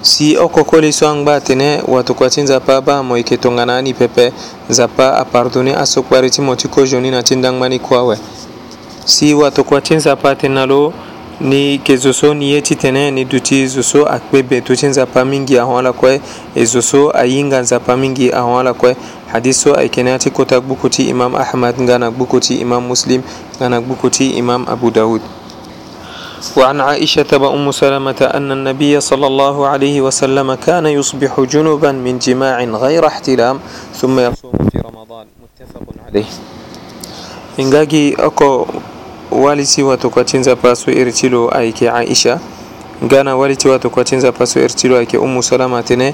si 0.06 0.38
okokoli 0.38 0.94
so 0.94 1.10
angba 1.10 1.36
atene 1.36 1.82
watokua 1.88 2.30
ti 2.30 2.42
nzapa 2.42 2.82
ba 2.82 2.98
amo 2.98 3.18
yeke 3.18 3.38
tongana 3.38 3.78
ani 3.78 3.94
pepe 3.94 4.32
nzapa 4.70 5.18
apardonné 5.18 5.76
aso 5.78 6.04
kpari 6.04 6.30
ti 6.30 6.42
mo 6.42 6.56
ti 6.56 6.68
kozoni 6.68 7.12
na 7.12 7.24
ti 7.24 7.36
ndangbani 7.36 7.80
kue 7.80 7.98
awe 7.98 8.18
si 9.06 9.34
watokua 9.34 9.82
ti 9.82 9.96
nzapa 9.96 10.30
atene 10.32 10.56
na 10.56 10.66
lo 10.66 10.94
ni 11.42 11.56
yeke 11.72 11.98
zo 11.98 12.14
so 12.14 12.34
ni 12.34 12.52
ye 12.52 12.62
titene 12.62 13.12
ni 13.12 13.26
duti 13.26 13.68
zo 13.68 13.84
so 13.84 14.06
akpe 14.08 14.44
be 14.44 14.62
toti 14.62 14.86
nzapa 14.86 15.26
mingi 15.26 15.58
ahon 15.60 15.78
ala 15.80 15.94
kue 15.94 16.22
e 16.56 16.66
zo 16.66 16.82
so 16.82 17.12
ahinga 17.12 17.62
nzapa 17.62 17.98
mingi 17.98 18.32
ahon 18.32 18.60
ala 18.60 18.74
kue 18.74 18.96
hadis 19.32 19.62
so 19.62 19.76
ayeke 19.76 20.04
na 20.04 20.10
ya 20.10 20.20
ti 20.20 20.30
kota 20.30 20.60
gbuku 20.62 20.90
ti 20.90 21.10
imam 21.10 21.36
ahmad 21.36 21.82
nga 21.82 22.00
na 22.00 22.12
gbuku 22.12 22.40
ti 22.40 22.56
imam 22.56 22.84
muslim 22.86 23.22
nga 23.58 23.70
na 23.70 23.82
gbuku 23.82 24.10
ti 24.10 24.30
imam 24.30 24.66
abu 24.70 24.92
daoud 24.92 25.22
وعن 26.54 26.78
عائشة 26.78 27.26
وأم 27.34 27.66
سلمة 27.74 28.20
أن 28.38 28.52
النبي 28.54 28.94
صلى 29.02 29.28
الله 29.28 29.56
عليه 29.68 29.98
وسلم 30.06 30.46
كان 30.62 30.86
يصبح 30.86 31.32
جنبا 31.42 31.92
من 31.98 32.22
جماع 32.22 32.62
غير 32.62 33.02
احتلام 33.08 33.58
ثم 33.98 34.16
يصوم 34.20 34.54
في 34.70 34.78
رمضان 34.78 35.26
متفق 35.42 35.86
عليه 36.06 36.28
ingagi 37.58 38.16
ako 38.20 38.68
walisi 39.32 39.84
watu 39.84 40.10
kwachinza 40.10 40.56
paso 40.56 40.92
irchilo 40.92 41.50
aike 41.58 41.90
aisha 41.92 42.40
ngana 43.04 43.36
waliti 43.36 43.68
watu 43.68 43.90
kwachinza 43.90 44.32
paso 44.32 44.60
irchilo 44.60 44.98
aike 44.98 45.18
umu 45.18 45.44
salama 45.44 45.84
tene 45.84 46.14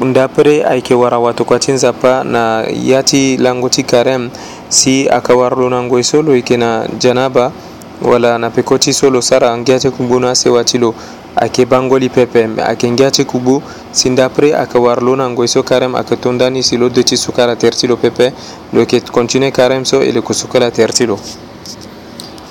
ndapre 0.00 0.64
aike 0.64 0.94
wara 0.94 1.18
watu 1.18 1.44
kwachinza 1.44 1.92
pa 1.92 2.24
na 2.24 2.66
yati 2.82 3.36
langoti 3.36 3.82
karem 3.82 4.30
si 4.68 5.08
akawarlo 5.08 5.70
nangoisolo 5.70 6.36
ike 6.36 6.56
na 6.56 6.88
janaba 6.98 7.52
wala 8.00 8.38
na 8.38 8.50
peko 8.50 8.78
ti 8.78 8.92
so 8.92 9.10
lo 9.10 9.20
sara 9.20 9.52
angia 9.52 9.78
ti 9.78 9.90
kubu 9.90 10.18
na 10.20 10.30
asewa 10.32 10.64
ti 10.64 10.78
lo 10.78 10.94
ayeke 11.36 11.66
bangoli 11.68 12.08
pepe 12.08 12.46
me 12.48 12.62
ayeke 12.64 12.88
ngia 12.90 13.10
ti 13.12 13.24
kubu 13.24 13.62
sinda 13.92 14.24
apres 14.24 14.54
ayeke 14.56 14.78
wara 14.80 15.00
lo 15.04 15.14
na 15.16 15.28
ngoi 15.28 15.48
so 15.48 15.62
karême 15.62 15.96
ayeke 16.00 16.16
tondani 16.16 16.62
si 16.64 16.76
lo 16.80 16.88
dö 16.88 17.02
ti 17.04 17.16
suka 17.16 17.46
la 17.46 17.56
tere 17.56 17.76
ti 17.76 17.86
lo 17.86 17.96
pepe 17.96 18.32
lo 18.72 18.80
yeke 18.80 19.00
continue 19.12 19.52
karême 19.52 19.84
so 19.84 20.00
e 20.00 20.12
lo 20.12 20.20
yeke 20.24 20.32
suka 20.34 20.58
la 20.58 20.70
tere 20.70 20.92
ti 20.92 21.04
lo 21.04 21.20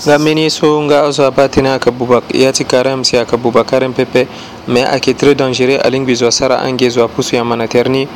nga 0.05 0.15
mbeni 0.19 0.49
so 0.53 0.79
nga 0.85 1.09
azo 1.09 1.25
abâ 1.25 1.49
tënë 1.49 1.81
ayeke 1.81 1.91
buba 1.97 2.21
ya 2.29 2.53
ti 2.53 2.63
karême 2.63 3.01
si 3.03 3.17
ayeke 3.17 3.38
buba 3.41 3.65
karême 3.65 3.93
pepe 3.97 4.29
me 4.69 4.85
ayeke 4.85 5.17
très 5.17 5.33
dangereux 5.33 5.81
alingbi 5.81 6.13
zo 6.15 6.27
asara 6.29 6.62
angie 6.62 6.89
zo 6.93 7.01
apusu 7.01 7.35
yama 7.35 7.57
na 7.57 7.65
tere 7.65 7.89
ni 7.89 8.07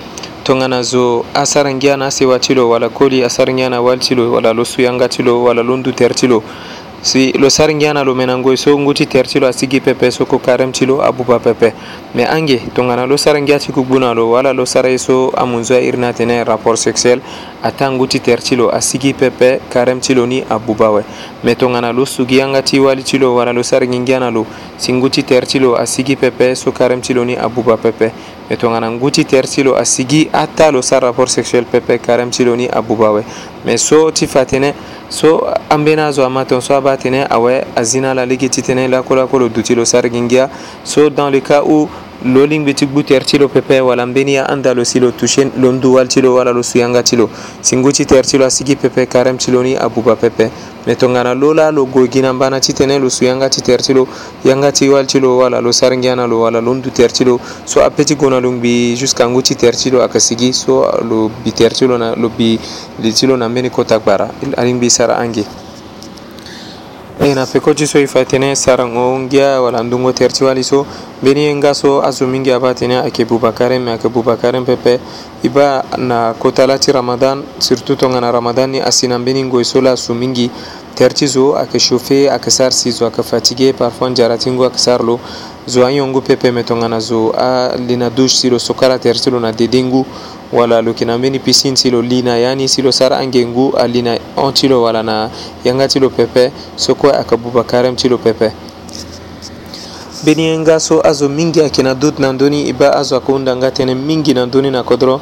tongana 0.46 0.84
zo 0.86 1.26
asara 1.34 1.74
ngia 1.74 1.98
na 1.98 2.13
asewa 2.13 2.38
ti 2.38 2.54
lo 2.54 2.69
wala 2.69 2.89
koli 2.93 3.24
asara 3.26 3.50
ngia 3.54 3.74
na 3.74 3.82
wali 3.82 4.06
ti 4.06 4.13
lo 4.13 4.30
wala 4.32 4.54
lo 4.54 4.62
su 4.65 4.86
yanga 4.86 5.10
ti 5.10 5.24
lo 5.24 5.41
wala 5.41 5.63
lo 5.65 5.78
ndu 5.82 5.89
tere 5.98 6.13
ti 6.13 6.28
lo 6.30 6.43
si 7.04 7.34
lo 7.38 7.50
sar 7.50 7.70
ngiana 7.76 8.02
lo 8.06 8.16
mena 8.16 8.38
ngoi 8.38 8.56
so 8.56 8.80
nguti 8.80 9.06
ter 9.06 9.28
ti 9.28 9.36
lo 9.38 9.46
asigi 9.52 9.82
pepe 9.84 10.08
so 10.10 10.24
ko 10.26 10.39
karem 10.39 10.72
ti 10.72 10.86
lo 10.86 11.02
abuba 11.04 11.36
pepe 11.38 11.74
me 12.16 12.24
ange 12.24 12.63
tongana 12.72 13.04
lo 13.06 13.18
sar 13.18 13.36
ngia 13.36 13.60
ti 13.60 13.74
kugbu 13.76 14.00
na 14.00 14.13
lo 14.16 14.32
wala 14.32 14.54
lo 14.56 14.63
sara 14.63 14.88
ye 14.88 14.96
so 14.98 15.28
amun 15.36 15.66
zo 15.68 15.76
airi 15.76 15.98
na 16.00 16.13
tene 16.13 16.42
rapport 16.48 16.80
sexuel 16.80 17.20
ata 17.60 17.92
nguti 17.92 18.22
ter 18.24 18.39
ti 18.39 18.56
lo 18.56 18.70
asigi 18.72 19.12
pepe 19.13 19.60
karem 19.68 20.00
ti 20.00 20.13
lo 20.16 20.24
ni 20.24 20.42
abuba 20.48 20.92
we 20.96 21.04
me 21.44 21.52
tongana 21.60 21.92
lo 21.92 22.06
sugi 22.06 22.39
yanga 22.39 22.63
ti 22.63 22.80
wali 22.80 23.04
ti 23.04 23.18
lo 23.20 23.36
wala 23.36 23.52
lo 23.52 23.63
sar 23.68 23.84
ngi 23.84 24.00
ngia 24.00 24.20
na 24.24 24.30
lo 24.32 24.48
si 24.80 24.94
nguti 24.96 25.26
ter 25.28 25.44
ti 25.46 25.60
lo 25.60 25.76
asigi 25.76 26.16
pepe 26.16 26.56
so 26.56 26.72
karem 26.72 27.02
ti 27.04 27.12
lo 27.13 27.24
ni 27.28 27.36
abuba 27.36 27.76
pepe 27.76 28.13
e 28.54 28.58
to 28.58 28.70
ganan 28.70 29.00
guti 29.00 29.26
ter 29.26 29.46
silo 29.48 29.74
a 29.76 29.84
sigi 29.84 30.30
hatta 30.32 30.70
lo 30.70 30.82
sar 30.82 31.02
rapport 31.02 31.28
sexuel 31.30 31.66
pepe 31.66 31.98
karem 32.00 32.30
silo 32.32 32.54
ni 32.56 32.68
abubawe 32.68 33.24
mais 33.66 33.82
so 33.82 34.12
ti 34.12 34.28
fatene 34.28 34.74
so 35.08 35.42
an 35.70 35.84
bena 35.84 36.12
zo 36.12 36.24
ama 36.24 36.46
ton 36.46 36.62
so 36.62 36.76
aba 36.76 36.96
tene 36.96 37.26
awe 37.28 37.66
a 37.76 37.84
zina 37.84 38.13
la 38.13 38.24
ligi 38.26 38.50
ti 38.50 38.62
tene 38.62 38.88
lakolo 38.88 39.22
akolo 39.24 39.48
duti 39.50 39.74
lo 39.74 39.84
sar 39.86 40.08
gingia 40.10 40.50
so 40.84 41.10
dans 41.10 41.32
le 41.32 41.39
cas 41.42 41.63
où 41.66 41.89
loling 42.26 42.64
biti 42.64 42.86
guter 42.88 43.24
tilo 43.26 43.50
pepe 43.50 43.82
wala 43.82 44.06
mbeni 44.06 44.34
ya 44.34 44.50
anda 44.50 44.74
lo 44.74 44.84
silo 44.86 45.12
tushen 45.12 45.52
lo 45.60 45.72
nduwal 45.72 46.08
tilo 46.08 46.34
wala 46.36 46.54
lo 46.54 46.64
suyanga 46.64 47.04
tilo 47.04 47.30
singuti 47.62 48.06
ter 48.06 48.24
tilo 48.24 48.46
asigi 48.46 48.76
pepe 48.76 49.06
karem 49.06 49.38
tilo 49.38 49.60
ni 49.64 49.76
abuba 49.76 50.16
pepe 50.16 50.50
me 50.88 50.96
tongana 50.96 51.34
lo 51.36 51.54
la 51.54 51.68
lo 51.72 51.84
gogina 51.86 52.32
mbana 52.34 52.60
ti 52.64 52.72
tene 52.74 52.96
lo 53.00 53.10
suyanga 53.10 53.50
ti 53.50 53.60
ter 53.62 53.82
tilo 53.84 54.08
yanga 54.46 54.72
ti 54.72 54.88
wal 54.88 55.04
tilo 55.06 55.36
wala 55.44 55.60
lo 55.60 55.72
saringiana 55.72 56.24
lo 56.26 56.42
wala 56.48 56.62
lo 56.64 56.74
ndu 56.74 56.92
ter 56.96 57.12
tilo 57.12 57.42
so 57.66 57.84
apeti 57.84 58.16
gona 58.16 58.40
lo 58.40 58.52
ngbi 58.56 58.96
jusqu'à 58.96 59.28
ngu 59.28 59.42
ti 59.44 59.56
ter 59.60 59.76
tilo 59.76 60.00
aka 60.02 60.20
sigi 60.20 60.54
so 60.54 60.88
lo 61.04 61.28
bi 61.44 61.52
ter 61.52 61.74
tilo 61.74 61.98
na 61.98 62.16
lo 62.16 62.30
bi 62.32 62.56
li 63.04 63.12
tilo 63.12 63.36
na 63.36 63.50
mbeni 63.50 63.68
kota 63.70 64.00
gbara 64.00 64.32
ali 64.56 64.74
ngbi 64.74 64.88
sara 64.90 65.18
angi 65.20 65.44
ena 67.26 67.42
eh, 67.44 67.48
pekoci 67.48 67.88
so 67.88 67.98
i 68.00 68.08
fatene 68.08 68.56
sarangongia 68.56 69.62
wala 69.62 69.84
ndungo 69.84 70.12
terti 70.14 70.44
wali 70.44 70.64
so 70.64 70.86
beni 71.22 71.42
ye 71.44 71.56
nga 71.56 71.74
so 71.74 72.02
azo 72.04 72.28
mingi 72.28 72.52
a 72.52 72.60
batene 72.60 73.00
ayeke 73.00 73.26
bubakare 73.26 73.80
me 73.80 73.92
ayeke 73.92 74.10
bubakare 74.10 74.60
pepe 74.62 75.00
i 75.44 75.50
ba 75.50 75.84
na 75.98 76.34
kota 76.34 76.68
la 76.68 76.78
ti 76.78 76.92
ramadan 76.92 77.44
surtout 77.60 78.00
tongana 78.00 78.32
ramadan 78.32 78.70
ni 78.72 78.80
asi 78.80 79.08
na 79.08 79.20
mbeni 79.20 79.44
ngoi 79.46 79.64
so 79.64 79.82
la 79.82 79.96
so 79.96 80.14
mingi 80.14 80.52
tere 80.96 81.14
ti 81.14 81.28
zo 81.28 81.56
ayeke 81.56 81.80
chauffe 81.80 82.30
ayeke 82.30 82.52
sara 82.52 82.72
si 82.72 82.92
zo 82.92 83.06
ayeke 83.06 83.24
fatigue 83.24 83.74
parfois 83.74 84.12
nzara 84.12 84.38
ti 84.38 84.52
ngu 84.52 84.62
ayeke 84.64 84.78
sara 84.78 85.04
lo 85.04 85.20
zo 85.68 85.86
ahiongu 85.86 86.22
pepe 86.22 86.52
me 86.52 86.64
tongana 86.64 87.00
zo 87.00 87.32
ali 87.32 87.96
na 87.96 88.10
douche 88.10 88.36
si 88.36 88.50
lo 88.50 88.60
so 88.60 88.74
kala 88.74 89.00
tere 89.00 89.20
ti 89.20 89.30
lo 89.32 89.40
na 89.40 89.52
dede 89.52 89.84
ngu 89.84 90.06
wala 90.54 90.82
lo 90.82 90.89
yeke 90.92 91.06
na 91.06 91.18
mbeni 91.18 91.39
piscine 91.39 91.76
ti 91.76 91.89
lo 91.89 92.02
li 92.02 92.22
na 92.22 92.38
ya 92.38 92.56
ni 92.56 92.68
si 92.70 92.82
lo 92.82 92.92
sara 92.92 93.18
angengu 93.18 93.74
ali 93.78 94.02
na 94.02 94.18
hon 94.36 94.54
ti 94.54 94.68
lo 94.68 94.82
wala 94.82 95.02
na 95.04 95.30
yanga 95.63 95.88
ti 95.88 96.00
lo 96.00 96.10
pepe 96.10 96.52
so 96.76 96.96
kue 96.96 97.10
ayeke 97.13 97.38
buba 97.38 97.63
karême 97.63 97.96
ti 97.98 98.08
lo 98.10 98.18
pepe 98.18 98.52
mbeni 100.24 100.44
ye 100.44 100.58
nga 100.60 100.80
so 100.80 101.02
azo 101.02 101.30
mingi 101.30 101.60
ayeke 101.62 101.84
na 101.84 101.94
doute 101.96 102.20
na 102.22 102.32
ndöni 102.34 102.70
e 102.70 102.74
ba 102.74 102.94
azo 102.94 103.16
ayeke 103.18 103.32
hunda 103.32 103.56
nga 103.58 103.70
tënë 103.74 103.96
mingi 103.98 104.34
na 104.34 104.46
ndöni 104.46 104.72
na 104.72 104.84
kodro 104.84 105.20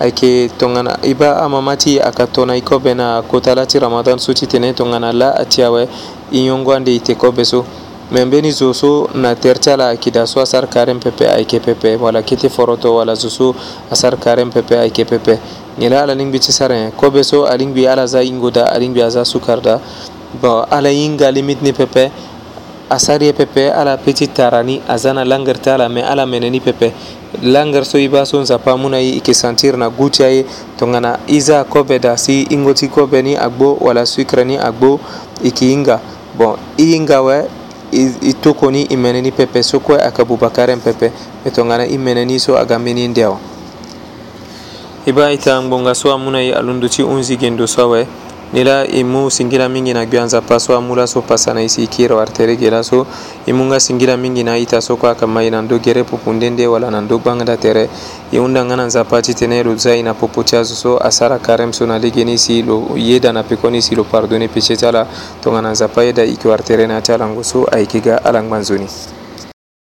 ayeke 0.00 0.48
tongana 0.58 0.98
e 1.02 1.14
ba 1.14 1.40
amama 1.40 1.76
ti 1.76 1.98
ayeke 2.00 2.26
to 2.28 2.44
na 2.46 2.54
e 2.56 2.60
kobe 2.60 2.94
na 2.94 3.22
kota 3.24 3.54
la 3.54 3.64
ti 3.66 3.78
ramadan 3.78 4.18
so 4.18 4.32
ti 4.32 4.46
tene 4.46 4.72
tongana 4.74 5.12
la 5.12 5.32
ati 5.34 5.62
awe 5.62 5.88
e 6.32 6.38
yongo 6.44 6.72
ande 6.74 6.94
e 6.94 7.00
teko 7.00 7.32
be 7.32 7.44
so 7.44 7.64
min 8.12 8.28
beni 8.28 8.52
zo 8.52 8.72
so 8.74 9.08
na 9.14 9.34
tertala 9.34 9.88
akida 9.90 10.26
so 10.28 10.38
asar 10.40 10.66
karen 10.68 11.00
pepe 11.00 11.24
ayke 11.24 11.58
pepe 11.62 11.96
wala 11.96 12.22
kiti 12.22 12.48
foroto 12.50 12.94
wala 13.00 13.16
zo 13.16 13.28
so 13.30 13.54
asar 13.90 14.16
karen 14.20 14.50
pepe 14.52 14.76
ayke 14.76 15.08
pepe 15.08 15.38
ngela 15.78 16.02
ala 16.02 16.14
lingbi 16.14 16.38
ti 16.38 16.52
saren 16.52 16.92
kobe 16.92 17.24
so 17.24 17.46
alingbi 17.48 17.88
ala 17.88 18.06
za 18.06 18.20
ingoda 18.22 18.68
alingbi 18.72 19.00
aza 19.00 19.24
sukarda 19.24 19.80
bon 20.40 20.66
ala 20.70 20.90
yinga 20.92 21.32
limit 21.32 21.62
ni 21.62 21.72
pepe 21.72 22.12
asari 22.90 23.32
pepe 23.32 23.72
ala 23.72 23.96
peti 23.96 24.28
tarani 24.28 24.82
azana 24.86 25.24
langar 25.24 25.56
tala 25.56 25.88
me 25.88 26.02
ala 26.04 26.26
meneni 26.26 26.60
pepe 26.60 26.92
langar 27.40 27.86
so 27.86 27.96
iba 27.96 28.26
so 28.26 28.36
nzapa 28.38 28.76
muna 28.76 29.00
yi 29.00 29.16
ike 29.16 29.32
sentir 29.32 29.78
na 29.80 29.88
guti 29.88 30.22
aye 30.24 30.44
tongana 30.76 31.18
iza 31.26 31.64
kobe 31.64 31.98
da 31.98 32.16
si 32.18 32.44
ingoti 32.52 32.86
kobe 32.88 33.22
ni 33.22 33.34
agbo 33.34 33.78
wala 33.80 34.04
sucre 34.04 34.44
ni 34.44 34.56
agbo 34.60 35.00
iki 35.42 35.72
yinga 35.72 36.00
bon 36.36 36.58
i 36.76 36.84
yinga 36.92 37.24
we 37.24 37.63
i 37.94 38.32
tokoni 38.34 38.82
i 38.90 38.96
meneni 38.96 39.30
pepe 39.32 39.62
so 39.62 39.78
koy 39.80 39.96
aka 40.02 40.24
bubakaren 40.24 40.80
pepe 40.80 41.12
ɓe 41.44 41.50
tongana 41.54 41.84
i 41.86 41.98
meneni 41.98 42.40
so 42.40 42.56
aga 42.58 42.78
meni 42.78 43.08
ndewa 43.08 43.38
i 45.06 45.12
ba 45.12 45.32
ita 45.32 45.62
ngbonga 45.62 45.94
so 45.94 46.10
amunai 46.12 46.52
alunduti 46.52 47.02
unzigendo 47.02 47.66
sawe 47.66 48.06
ni 48.54 48.62
la 48.62 48.86
i 48.86 49.02
mu 49.02 49.28
singira 49.30 49.68
mingi 49.68 49.92
na 49.92 50.06
gwianza 50.06 50.40
paso 50.40 50.76
a 50.76 50.80
mu 50.80 50.94
laso 50.94 51.20
pasa 51.22 51.52
na 51.52 51.60
i 51.60 51.68
si 51.68 51.82
i 51.82 51.88
kiro 51.88 52.20
artere 52.20 52.54
ge 52.56 52.70
laso 52.70 53.04
i 53.46 53.52
mu 53.52 53.64
nga 53.66 53.78
singira 53.80 54.14
mingi 54.16 54.44
na 54.44 54.54
i 54.56 54.64
taso 54.64 54.94
ko 54.96 55.08
a 55.08 55.14
kama 55.18 55.42
i 55.42 55.50
na 55.50 55.58
ndo 55.60 55.76
gere 55.82 56.04
pupundende 56.04 56.62
wala 56.70 56.88
na 56.88 57.00
ndo 57.02 57.18
gbangda 57.18 57.56
tere 57.58 57.90
i 58.30 58.38
hunda 58.38 58.62
nga 58.62 58.76
na 58.78 58.86
nzapa 58.86 59.18
ti 59.26 59.34
tene 59.34 59.58
lo 59.66 59.74
za 59.74 59.90
i 59.98 60.06
na 60.06 60.14
popo 60.14 60.46
ti 60.46 60.54
azo 60.54 60.78
so 60.78 60.96
asara 61.02 61.42
kare 61.42 61.66
so 61.74 61.82
na 61.84 61.98
lege 61.98 62.22
ni 62.24 62.38
si 62.38 62.62
lo 62.62 62.94
yeda 62.94 63.32
na 63.34 63.42
peko 63.42 63.70
ni 63.74 63.82
si 63.82 63.96
lo 63.98 64.04
pardonne 64.06 64.46
péché 64.46 64.78
ti 64.78 64.86
ala 64.86 65.02
tongana 65.42 65.74
nzapa 65.74 66.04
yeda 66.06 66.22
i 66.22 66.38
kio 66.38 66.54
artere 66.54 66.86
na 66.86 67.02
ti 67.02 67.10
alango 67.10 67.42
so 67.42 67.66
ayeke 67.74 67.98
ga 68.00 68.22
alangba 68.22 68.62
nzoni 68.62 69.23